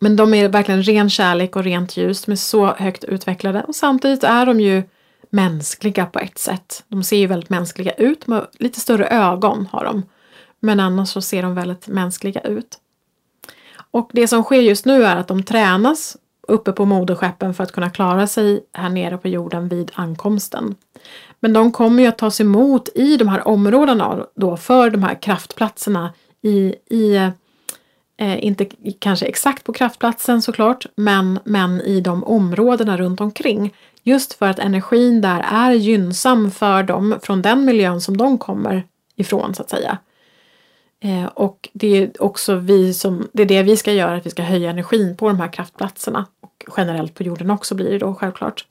[0.00, 2.24] Men de är verkligen ren kärlek och rent ljus.
[2.24, 4.82] De är så högt utvecklade och samtidigt är de ju
[5.36, 6.84] mänskliga på ett sätt.
[6.88, 10.02] De ser ju väldigt mänskliga ut, med lite större ögon har de.
[10.60, 12.78] Men annars så ser de väldigt mänskliga ut.
[13.90, 16.16] Och det som sker just nu är att de tränas
[16.48, 20.74] uppe på moderskeppen för att kunna klara sig här nere på jorden vid ankomsten.
[21.40, 25.22] Men de kommer ju att tas emot i de här områdena då för de här
[25.22, 26.12] kraftplatserna
[26.42, 27.16] i, i
[28.16, 28.66] eh, inte
[28.98, 33.74] kanske exakt på kraftplatsen såklart, men, men i de områdena runt omkring
[34.08, 38.84] Just för att energin där är gynnsam för dem från den miljön som de kommer
[39.16, 39.98] ifrån så att säga.
[41.00, 44.30] Eh, och det är också vi som, det är det vi ska göra, att vi
[44.30, 46.26] ska höja energin på de här kraftplatserna.
[46.40, 48.66] Och generellt på jorden också blir det då självklart.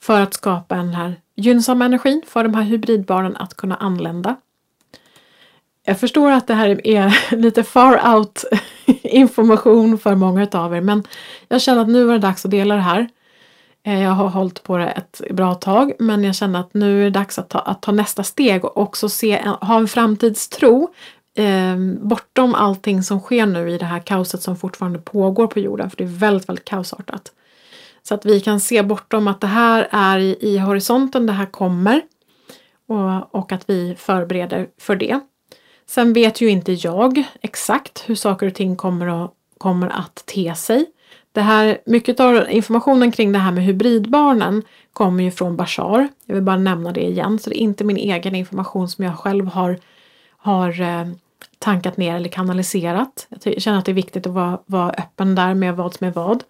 [0.00, 4.36] För att skapa den här gynnsamma energin för de här hybridbarnen att kunna anlända.
[5.84, 8.44] Jag förstår att det här är lite far out
[9.02, 11.04] information för många av er men
[11.48, 13.08] jag känner att nu var det dags att dela det här.
[13.86, 17.04] Eh, jag har hållit på det ett bra tag men jag känner att nu är
[17.04, 20.88] det dags att ta, att ta nästa steg och också se, ha en framtidstro
[21.36, 25.90] eh, bortom allting som sker nu i det här kaoset som fortfarande pågår på jorden
[25.90, 27.32] för det är väldigt, väldigt kaosartat.
[28.02, 31.46] Så att vi kan se bortom att det här är i, i horisonten, det här
[31.46, 32.02] kommer
[32.88, 35.20] och, och att vi förbereder för det.
[35.86, 40.54] Sen vet ju inte jag exakt hur saker och ting kommer att, kommer att te
[40.54, 40.86] sig.
[41.36, 44.62] Det här, mycket av informationen kring det här med hybridbarnen
[44.92, 46.08] kommer ju från Bashar.
[46.26, 49.18] Jag vill bara nämna det igen, så det är inte min egen information som jag
[49.18, 49.78] själv har,
[50.30, 51.06] har eh,
[51.58, 53.26] tankat ner eller kanaliserat.
[53.44, 56.10] Jag känner att det är viktigt att vara, vara öppen där med vad som är
[56.10, 56.44] vad.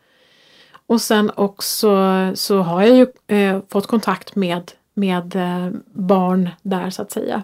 [0.87, 1.91] Och sen också
[2.35, 7.43] så har jag ju eh, fått kontakt med, med eh, barn där så att säga.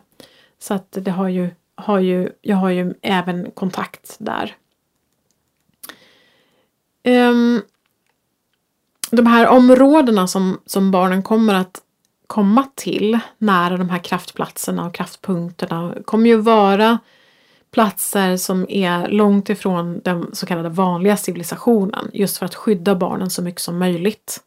[0.59, 4.57] Så att det har ju, har ju, jag har ju även kontakt där
[7.05, 7.63] Um,
[9.11, 11.83] de här områdena som, som barnen kommer att
[12.27, 16.99] komma till nära de här kraftplatserna och kraftpunkterna kommer ju vara
[17.73, 23.31] platser som är långt ifrån den så kallade vanliga civilisationen just för att skydda barnen
[23.31, 24.41] så mycket som möjligt.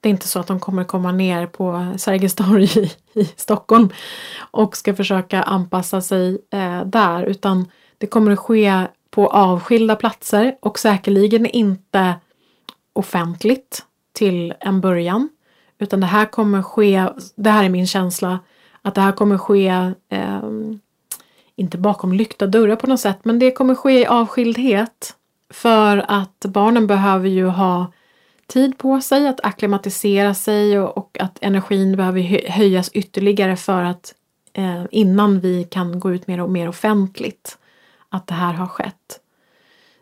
[0.00, 2.90] Det är inte så att de kommer komma ner på Sergels torg i,
[3.20, 3.88] i Stockholm
[4.38, 10.56] och ska försöka anpassa sig eh, där utan det kommer att ske på avskilda platser
[10.60, 12.14] och säkerligen inte
[12.92, 15.28] offentligt till en början.
[15.78, 17.04] Utan det här kommer ske,
[17.34, 18.38] det här är min känsla,
[18.82, 19.68] att det här kommer ske
[20.08, 20.42] eh,
[21.56, 25.14] inte bakom lyckta dörrar på något sätt, men det kommer ske i avskildhet.
[25.50, 27.92] För att barnen behöver ju ha
[28.46, 34.14] tid på sig att akklimatisera sig och, och att energin behöver höjas ytterligare för att
[34.52, 37.58] eh, innan vi kan gå ut mer och mer offentligt
[38.08, 39.20] att det här har skett.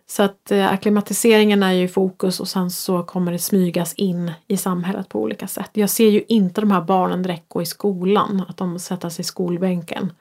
[0.07, 4.33] Så att eh, akklimatiseringen är ju i fokus och sen så kommer det smygas in
[4.47, 5.71] i samhället på olika sätt.
[5.73, 9.23] Jag ser ju inte de här barnen direkt gå i skolan, att de sätter sig
[9.23, 10.13] i skolbänken.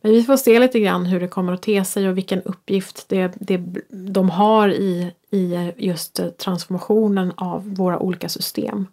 [0.00, 3.08] Men vi får se lite grann hur det kommer att te sig och vilken uppgift
[3.08, 8.86] det, det, de har i, i just transformationen av våra olika system.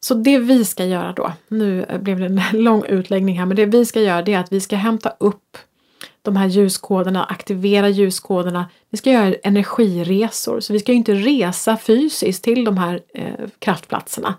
[0.00, 3.66] Så det vi ska göra då, nu blev det en lång utläggning här, men det
[3.66, 5.58] vi ska göra det är att vi ska hämta upp
[6.30, 8.66] de här ljuskoderna, aktivera ljuskoderna.
[8.90, 14.34] Vi ska göra energiresor, så vi ska inte resa fysiskt till de här eh, kraftplatserna.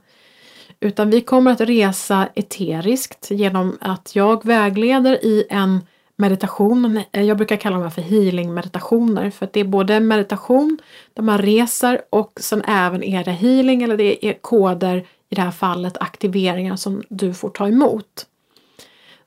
[0.80, 5.80] Utan vi kommer att resa eteriskt genom att jag vägleder i en
[6.16, 7.02] meditation.
[7.12, 10.78] Eh, jag brukar kalla dem för healing meditationer för att det är både meditation
[11.14, 14.98] där man reser och sen även är det healing eller det är koder
[15.30, 18.26] i det här fallet aktiveringar som du får ta emot.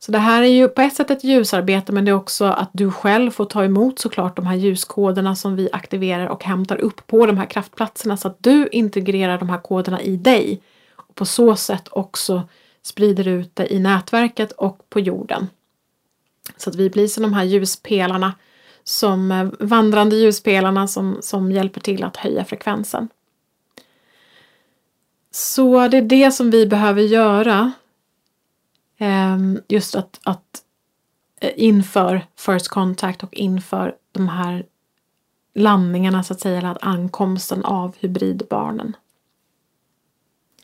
[0.05, 2.71] Så det här är ju på ett sätt ett ljusarbete men det är också att
[2.73, 7.07] du själv får ta emot såklart de här ljuskoderna som vi aktiverar och hämtar upp
[7.07, 10.63] på de här kraftplatserna så att du integrerar de här koderna i dig
[10.97, 12.43] och på så sätt också
[12.83, 15.47] sprider ut det i nätverket och på jorden.
[16.57, 18.35] Så att vi blir som de här ljuspelarna,
[18.83, 23.09] som eh, vandrande ljuspelarna som, som hjälper till att höja frekvensen.
[25.31, 27.73] Så det är det som vi behöver göra.
[28.99, 30.63] Ehm, just att, att
[31.41, 34.67] eh, inför First Contact och inför de här
[35.55, 38.97] landningarna så att säga, eller att ankomsten av hybridbarnen.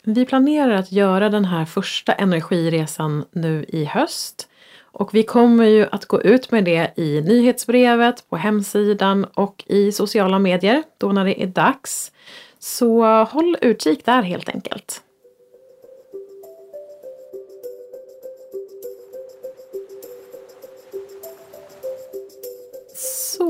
[0.02, 4.48] Vi planerar att göra den här första energiresan nu i höst.
[4.92, 9.92] Och vi kommer ju att gå ut med det i nyhetsbrevet, på hemsidan och i
[9.92, 12.12] sociala medier då när det är dags.
[12.58, 15.02] Så håll utkik där helt enkelt.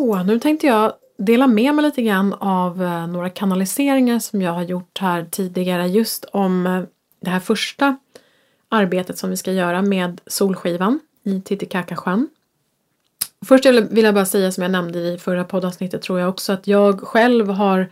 [0.01, 4.53] Så, nu tänkte jag dela med mig lite grann av eh, några kanaliseringar som jag
[4.53, 6.83] har gjort här tidigare just om eh,
[7.21, 7.97] det här första
[8.69, 12.29] arbetet som vi ska göra med Solskivan i Titicacasjön.
[13.47, 16.67] Först vill jag bara säga som jag nämnde i förra poddavsnittet tror jag också att
[16.67, 17.91] jag själv har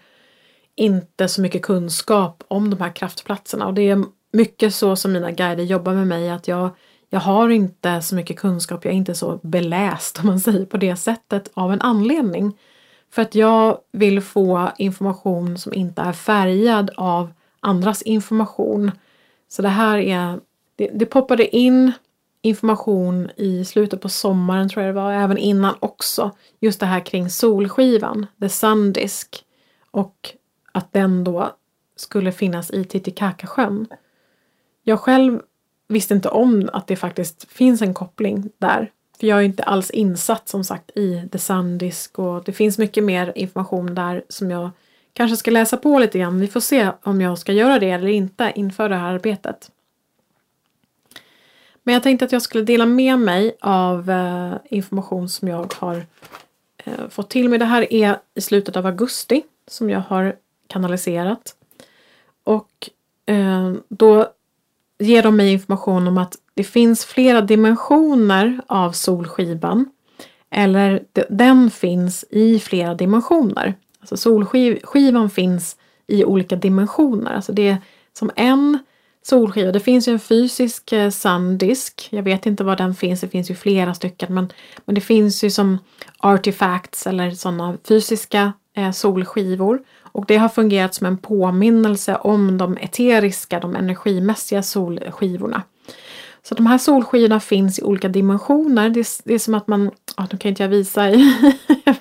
[0.74, 5.30] inte så mycket kunskap om de här kraftplatserna och det är mycket så som mina
[5.30, 6.70] guider jobbar med mig att jag,
[7.10, 10.76] jag har inte så mycket kunskap, jag är inte så beläst om man säger på
[10.76, 12.58] det sättet av en anledning.
[13.10, 18.90] För att jag vill få information som inte är färgad av andras information.
[19.48, 20.40] Så det här är,
[20.76, 21.92] det, det poppade in
[22.42, 26.30] information i slutet på sommaren tror jag det var, även innan också.
[26.60, 29.44] Just det här kring solskivan, the sundisk.
[29.90, 30.34] Och
[30.72, 31.56] att den då
[31.96, 33.86] skulle finnas i Titicacasjön.
[34.82, 35.40] Jag själv
[35.88, 38.90] visste inte om att det faktiskt finns en koppling där.
[39.20, 43.04] För jag är inte alls insatt som sagt i The Sundisk och det finns mycket
[43.04, 44.70] mer information där som jag
[45.12, 46.40] kanske ska läsa på lite grann.
[46.40, 49.70] Vi får se om jag ska göra det eller inte inför det här arbetet.
[51.82, 56.06] Men jag tänkte att jag skulle dela med mig av eh, information som jag har
[56.84, 57.58] eh, fått till mig.
[57.58, 60.36] Det här är i slutet av augusti som jag har
[60.66, 61.54] kanaliserat.
[62.44, 62.90] Och
[63.26, 64.26] eh, då
[64.98, 69.86] ger de mig information om att det finns flera dimensioner av solskivan.
[70.50, 73.74] Eller den finns i flera dimensioner.
[74.00, 75.76] Alltså solskivan finns
[76.06, 77.32] i olika dimensioner.
[77.34, 77.76] Alltså det är
[78.18, 78.78] som en
[79.22, 79.72] solskiva.
[79.72, 81.10] Det finns ju en fysisk eh.
[82.10, 84.34] Jag vet inte var den finns, det finns ju flera stycken.
[84.34, 84.52] Men,
[84.84, 85.78] men det finns ju som
[86.18, 89.80] artifacts eller sådana fysiska eh, solskivor.
[90.18, 95.62] Och det har fungerat som en påminnelse om de eteriska, de energimässiga solskivorna.
[96.42, 98.90] Så de här solskivorna finns i olika dimensioner.
[98.90, 101.34] Det är, det är som att man, ja, nu kan inte jag visa i,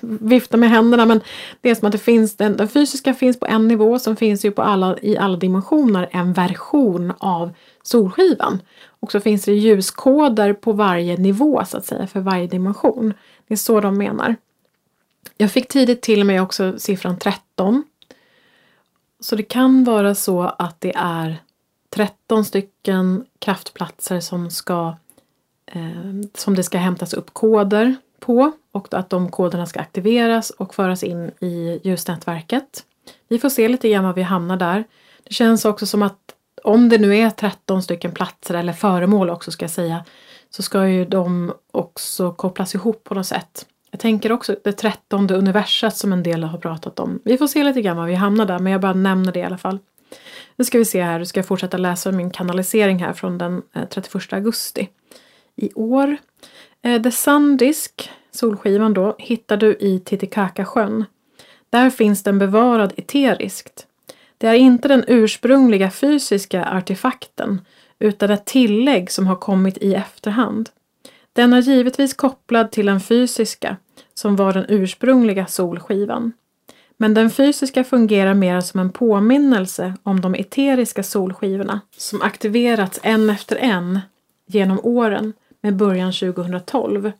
[0.00, 1.20] vifta med händerna, men
[1.60, 4.44] det är som att det finns, den, den fysiska finns på en nivå, som finns
[4.44, 7.50] ju på alla, i alla dimensioner en version av
[7.82, 8.62] solskivan.
[9.00, 13.14] Och så finns det ljuskoder på varje nivå så att säga, för varje dimension.
[13.48, 14.36] Det är så de menar.
[15.36, 17.84] Jag fick tidigt till mig också siffran 13.
[19.20, 21.42] Så det kan vara så att det är
[21.90, 24.96] 13 stycken kraftplatser som ska
[25.66, 25.82] eh,
[26.34, 31.02] som det ska hämtas upp koder på och att de koderna ska aktiveras och föras
[31.02, 32.84] in i ljusnätverket.
[33.28, 34.84] Vi får se lite grann var vi hamnar där.
[35.24, 39.50] Det känns också som att om det nu är 13 stycken platser eller föremål också
[39.50, 40.04] ska jag säga
[40.50, 43.66] så ska ju de också kopplas ihop på något sätt.
[43.90, 47.20] Jag tänker också det trettonde universet som en del har pratat om.
[47.24, 49.44] Vi får se lite grann var vi hamnar där men jag bara nämner det i
[49.44, 49.78] alla fall.
[50.56, 53.62] Nu ska vi se här, nu ska jag fortsätta läsa min kanalisering här från den
[53.74, 54.88] eh, 31 augusti
[55.56, 56.16] i år.
[56.82, 61.04] Eh, The Sundisk, solskivan då, hittar du i Titicacasjön.
[61.70, 63.86] Där finns den bevarad eteriskt.
[64.38, 67.60] Det är inte den ursprungliga fysiska artefakten
[67.98, 70.70] utan ett tillägg som har kommit i efterhand.
[71.38, 73.76] Den är givetvis kopplad till den fysiska
[74.14, 76.32] som var den ursprungliga solskivan.
[76.96, 83.30] Men den fysiska fungerar mer som en påminnelse om de eteriska solskivorna som aktiverats en
[83.30, 84.00] efter en
[84.46, 87.12] genom åren med början 2012.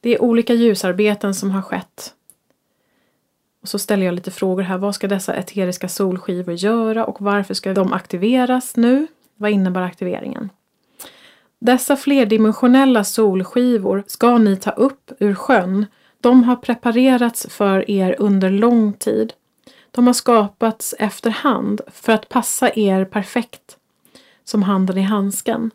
[0.00, 2.14] Det är olika ljusarbeten som har skett.
[3.62, 4.78] Och så ställer jag lite frågor här.
[4.78, 9.06] Vad ska dessa eteriska solskivor göra och varför ska de aktiveras nu?
[9.36, 10.50] Vad innebär aktiveringen?
[11.60, 15.86] Dessa flerdimensionella solskivor ska ni ta upp ur sjön.
[16.20, 19.32] De har preparerats för er under lång tid.
[19.90, 23.76] De har skapats efterhand för att passa er perfekt
[24.44, 25.70] som handen i handsken.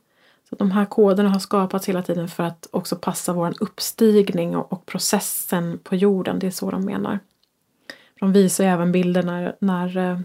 [0.49, 4.85] Så de här koderna har skapats hela tiden för att också passa vår uppstigning och,
[4.85, 6.39] processen på jorden.
[6.39, 7.19] Det är så de menar.
[8.19, 10.19] De visar även bilder när, när, eh,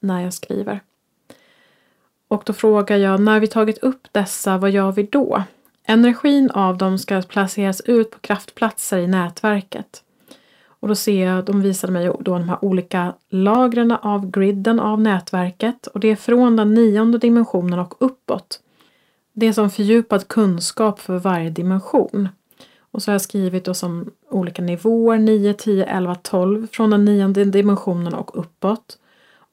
[0.00, 0.80] när jag skriver.
[2.28, 5.42] Och då frågar jag, när vi tagit upp dessa, vad gör vi då?
[5.86, 10.02] Energin av dem ska placeras ut på kraftplatser i nätverket.
[10.80, 15.00] Och då ser jag, de visade mig då de här olika lagren av griden av
[15.00, 18.60] nätverket och det är från den nionde dimensionen och uppåt.
[19.32, 22.28] Det är som fördjupad kunskap för varje dimension.
[22.90, 27.04] Och så har jag skrivit då som olika nivåer 9, 10, 11, 12 från den
[27.04, 28.98] nionde dimensionen och uppåt.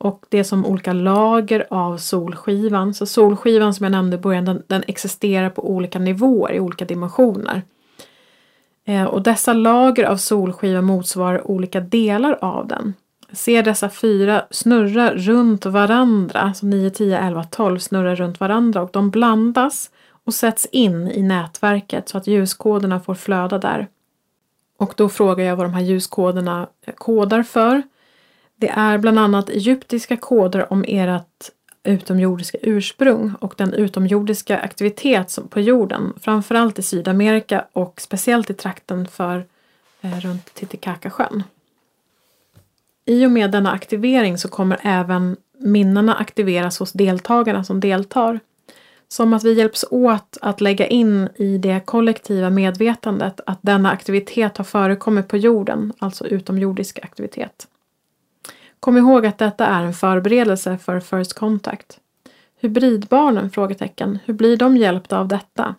[0.04, 2.94] Och det är som olika lager av solskivan.
[2.94, 6.86] Så solskivan som jag nämnde i början den, den existerar på olika nivåer i olika
[6.86, 7.62] dimensioner.
[8.86, 12.94] Eh, och dessa lager av solskiva motsvarar olika delar av den.
[13.32, 18.90] Ser dessa fyra snurra runt varandra, så 9, 10, 11, 12 snurrar runt varandra och
[18.94, 19.90] de blandas
[20.26, 23.88] och sätts in i nätverket så att ljuskoderna får flöda där.
[24.78, 27.84] Och då frågar jag vad de här ljuskoderna kodar för.
[28.64, 31.50] Det är bland annat egyptiska koder om ert
[31.84, 39.08] utomjordiska ursprung och den utomjordiska aktivitet på jorden, framförallt i Sydamerika och speciellt i trakten
[39.08, 39.46] för
[40.02, 41.44] eh, runt Titicacasjön.
[43.06, 48.40] I och med denna aktivering så kommer även minnena aktiveras hos deltagarna som deltar.
[49.08, 54.58] Som att vi hjälps åt att lägga in i det kollektiva medvetandet att denna aktivitet
[54.58, 57.68] har förekommit på jorden, alltså utomjordisk aktivitet.
[58.84, 62.00] Kom ihåg att detta är en förberedelse för First Contact.
[62.62, 63.50] Hybridbarnen?
[63.50, 64.20] Frågetecken.
[64.26, 65.76] Hur blir de hjälpta av detta?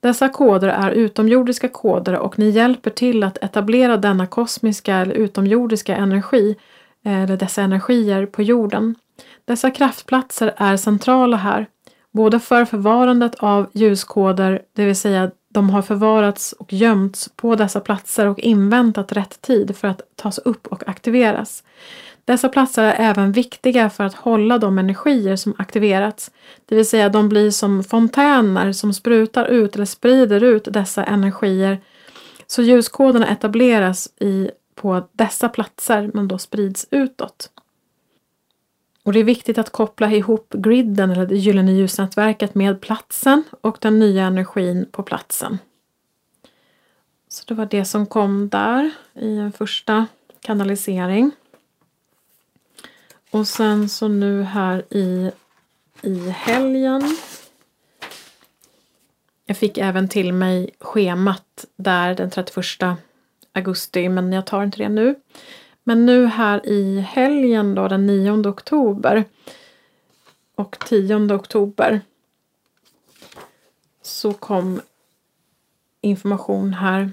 [0.00, 5.96] Dessa koder är utomjordiska koder och ni hjälper till att etablera denna kosmiska eller utomjordiska
[5.96, 6.56] energi
[7.04, 8.94] eller dessa energier på jorden.
[9.44, 11.66] Dessa kraftplatser är centrala här,
[12.10, 17.80] både för förvarandet av ljuskoder, det vill säga de har förvarats och gömts på dessa
[17.80, 21.62] platser och inväntat rätt tid för att tas upp och aktiveras.
[22.28, 26.30] Dessa platser är även viktiga för att hålla de energier som aktiverats,
[26.66, 31.80] det vill säga de blir som fontäner som sprutar ut eller sprider ut dessa energier.
[32.46, 37.50] Så ljuskoderna etableras i, på dessa platser men då sprids utåt.
[39.02, 43.78] Och det är viktigt att koppla ihop griden eller det gyllene ljusnätverket med platsen och
[43.80, 45.58] den nya energin på platsen.
[47.28, 50.06] Så det var det som kom där i en första
[50.40, 51.32] kanalisering.
[53.30, 55.30] Och sen så nu här i,
[56.02, 57.16] i helgen.
[59.44, 62.64] Jag fick även till mig schemat där den 31
[63.52, 65.14] augusti men jag tar inte det nu.
[65.84, 69.24] Men nu här i helgen då den 9 oktober
[70.54, 72.00] och 10 oktober
[74.02, 74.80] så kom
[76.00, 77.12] information här.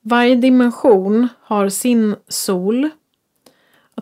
[0.00, 2.90] Varje dimension har sin sol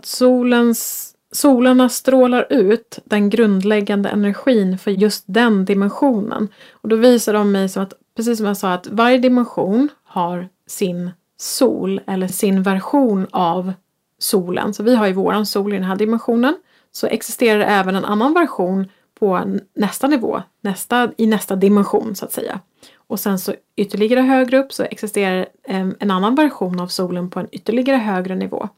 [0.04, 6.48] att solens, solarna strålar ut den grundläggande energin för just den dimensionen.
[6.72, 10.48] Och då visar de mig som att, precis som jag sa, att varje dimension har
[10.66, 13.72] sin sol eller sin version av
[14.18, 14.74] solen.
[14.74, 16.54] Så vi har ju våran sol i den här dimensionen.
[16.92, 18.88] Så existerar det även en annan version
[19.18, 22.60] på nästa nivå, nästa, i nästa dimension så att säga.
[22.96, 27.40] Och sen så ytterligare högre upp så existerar eh, en annan version av solen på
[27.40, 28.68] en ytterligare högre nivå.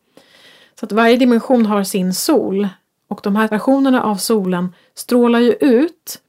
[0.81, 2.69] Så att varje dimension har sin sol
[3.09, 6.23] och de här versionerna av solen strålar ju ut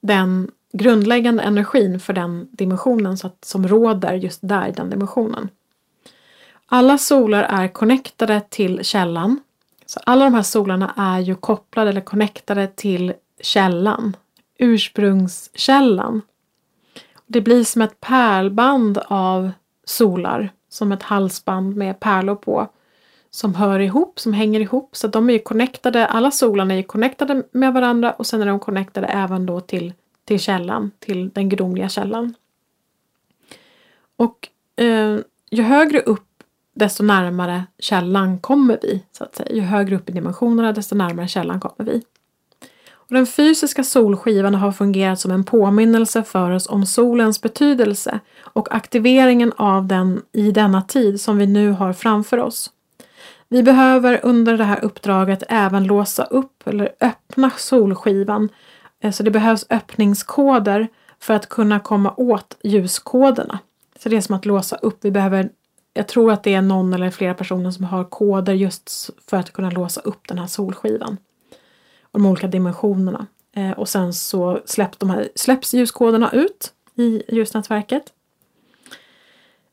[0.00, 5.48] den grundläggande energin för den dimensionen så att, som råder just där i den dimensionen.
[6.66, 9.40] Alla solar är connectade till källan.
[9.86, 14.16] Så alla de här solarna är ju kopplade eller connectade till källan,
[14.58, 16.22] ursprungskällan.
[17.26, 19.50] Det blir som ett pärlband av
[19.84, 22.68] solar, som ett halsband med pärlor på
[23.38, 24.96] som hör ihop, som hänger ihop.
[24.96, 28.46] Så de är ju connectade, alla solarna är ju connectade med varandra och sen är
[28.46, 29.92] de connectade även då till,
[30.24, 32.34] till källan, till den gudomliga källan.
[34.16, 35.18] Och eh,
[35.50, 36.42] ju högre upp
[36.74, 39.04] desto närmare källan kommer vi.
[39.12, 39.54] så att säga.
[39.54, 42.02] Ju högre upp i dimensionerna desto närmare källan kommer vi.
[42.90, 48.74] Och den fysiska solskivan har fungerat som en påminnelse för oss om solens betydelse och
[48.74, 52.72] aktiveringen av den i denna tid som vi nu har framför oss.
[53.48, 58.48] Vi behöver under det här uppdraget även låsa upp eller öppna solskivan.
[59.02, 60.88] Eh, så det behövs öppningskoder
[61.20, 63.58] för att kunna komma åt ljuskoderna.
[63.98, 64.98] Så det är som att låsa upp.
[65.00, 65.50] Vi behöver,
[65.94, 69.52] jag tror att det är någon eller flera personer som har koder just för att
[69.52, 71.16] kunna låsa upp den här solskivan.
[72.02, 73.26] Och de olika dimensionerna.
[73.56, 78.12] Eh, och sen så släpp de här, släpps ljuskoderna ut i ljusnätverket.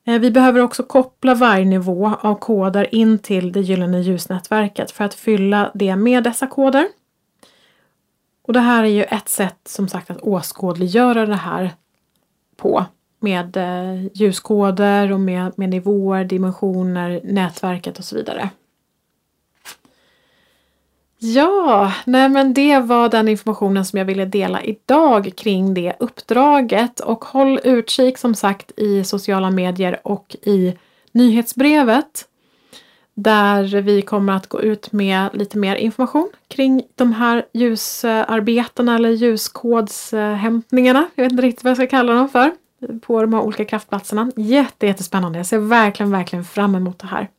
[0.05, 5.03] Eh, vi behöver också koppla varje nivå av koder in till det gyllene ljusnätverket för
[5.03, 6.87] att fylla det med dessa koder.
[8.47, 11.71] Och det här är ju ett sätt som sagt att åskådliggöra det här
[12.57, 12.85] på
[13.19, 18.49] med eh, ljuskoder och med, med nivåer, dimensioner, nätverket och så vidare.
[21.33, 26.99] Ja, nej men det var den informationen som jag ville dela idag kring det uppdraget
[26.99, 30.73] och håll utkik som sagt i sociala medier och i
[31.11, 32.25] nyhetsbrevet
[33.13, 39.09] där vi kommer att gå ut med lite mer information kring de här ljusarbetena eller
[39.09, 41.07] ljuskodshämtningarna.
[41.15, 42.51] Jag vet inte riktigt vad jag ska kalla dem för
[43.01, 44.31] på de här olika kraftplatserna.
[44.35, 45.39] Jätte, jättespännande.
[45.39, 47.29] Jag ser verkligen, verkligen fram emot det här.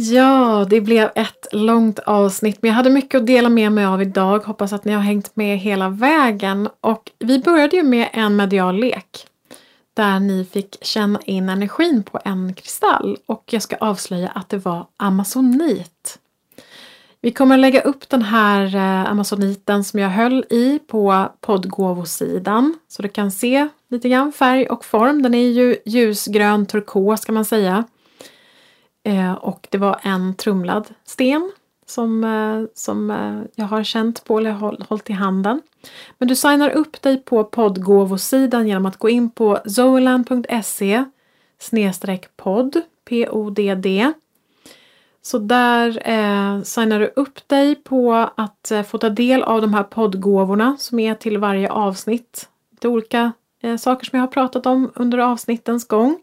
[0.00, 4.02] Ja, det blev ett långt avsnitt men jag hade mycket att dela med mig av
[4.02, 4.38] idag.
[4.38, 6.68] Hoppas att ni har hängt med hela vägen.
[6.80, 9.26] Och vi började ju med en medial lek
[9.94, 14.58] där ni fick känna in energin på en kristall och jag ska avslöja att det
[14.58, 16.18] var amazonit.
[17.20, 22.78] Vi kommer att lägga upp den här eh, amazoniten som jag höll i på poddgåvosidan
[22.88, 25.22] så du kan se lite grann färg och form.
[25.22, 27.84] Den är ju ljusgrön turkos kan man säga.
[29.08, 31.52] Eh, och det var en trumlad sten
[31.86, 35.62] som, eh, som eh, jag har känt på eller håll, hållit i handen.
[36.18, 41.04] Men du signar upp dig på poddgåvosidan genom att gå in på zoeland.se
[41.58, 44.12] snedstreck podd, P-O-D-D.
[45.22, 49.74] Så där eh, signar du upp dig på att eh, få ta del av de
[49.74, 52.48] här poddgåvorna som är till varje avsnitt.
[52.70, 53.32] Lite olika
[53.62, 56.18] eh, saker som jag har pratat om under avsnittens gång.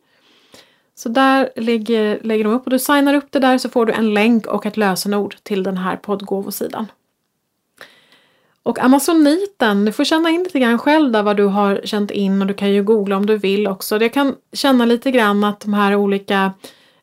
[0.96, 3.94] Så där lägger, lägger de upp och du signar upp det där så får du
[3.94, 6.88] en länk och ett lösenord till den här poddgåvosidan.
[8.64, 12.42] Och Amazoniten, du får känna in lite grann själv där vad du har känt in
[12.42, 14.02] och du kan ju googla om du vill också.
[14.02, 16.54] Jag kan känna lite grann att de här olika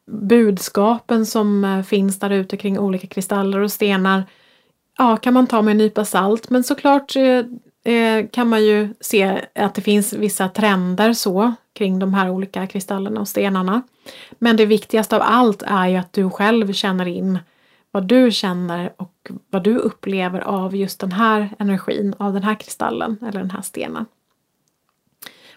[0.06, 4.24] budskapen som eh, finns där ute kring olika kristaller och stenar
[4.98, 8.94] ja, kan man ta med en nypa salt men såklart eh, eh kan man ju
[9.00, 13.82] se att det finns vissa trender så kring de här olika kristallerna och stenarna.
[14.38, 17.38] Men det viktigaste av allt är ju att du själv känner in
[17.90, 22.54] vad du känner och vad du upplever av just den här energin, av den här
[22.54, 24.06] kristallen eller den här stenen.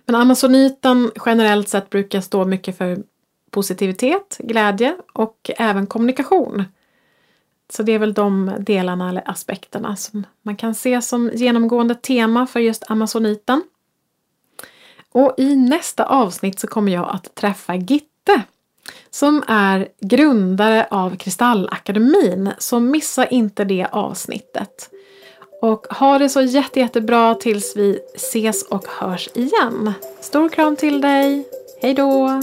[0.05, 3.03] Men amazoniten generellt sett brukar stå mycket för
[3.51, 6.63] positivitet, glädje och även kommunikation.
[7.69, 12.47] Så det är väl de delarna eller aspekterna som man kan se som genomgående tema
[12.47, 13.63] för just amazoniten.
[15.15, 18.43] Och i nästa avsnitt så kommer jag att träffa Gitte
[19.09, 22.51] som är grundare av Kristallakademin.
[22.57, 24.89] Så missa inte det avsnittet.
[25.61, 29.93] Och ha det så jätte, jättebra tills vi ses och hörs igen.
[30.19, 31.47] Stor kram till dig.
[31.81, 32.41] Hej då!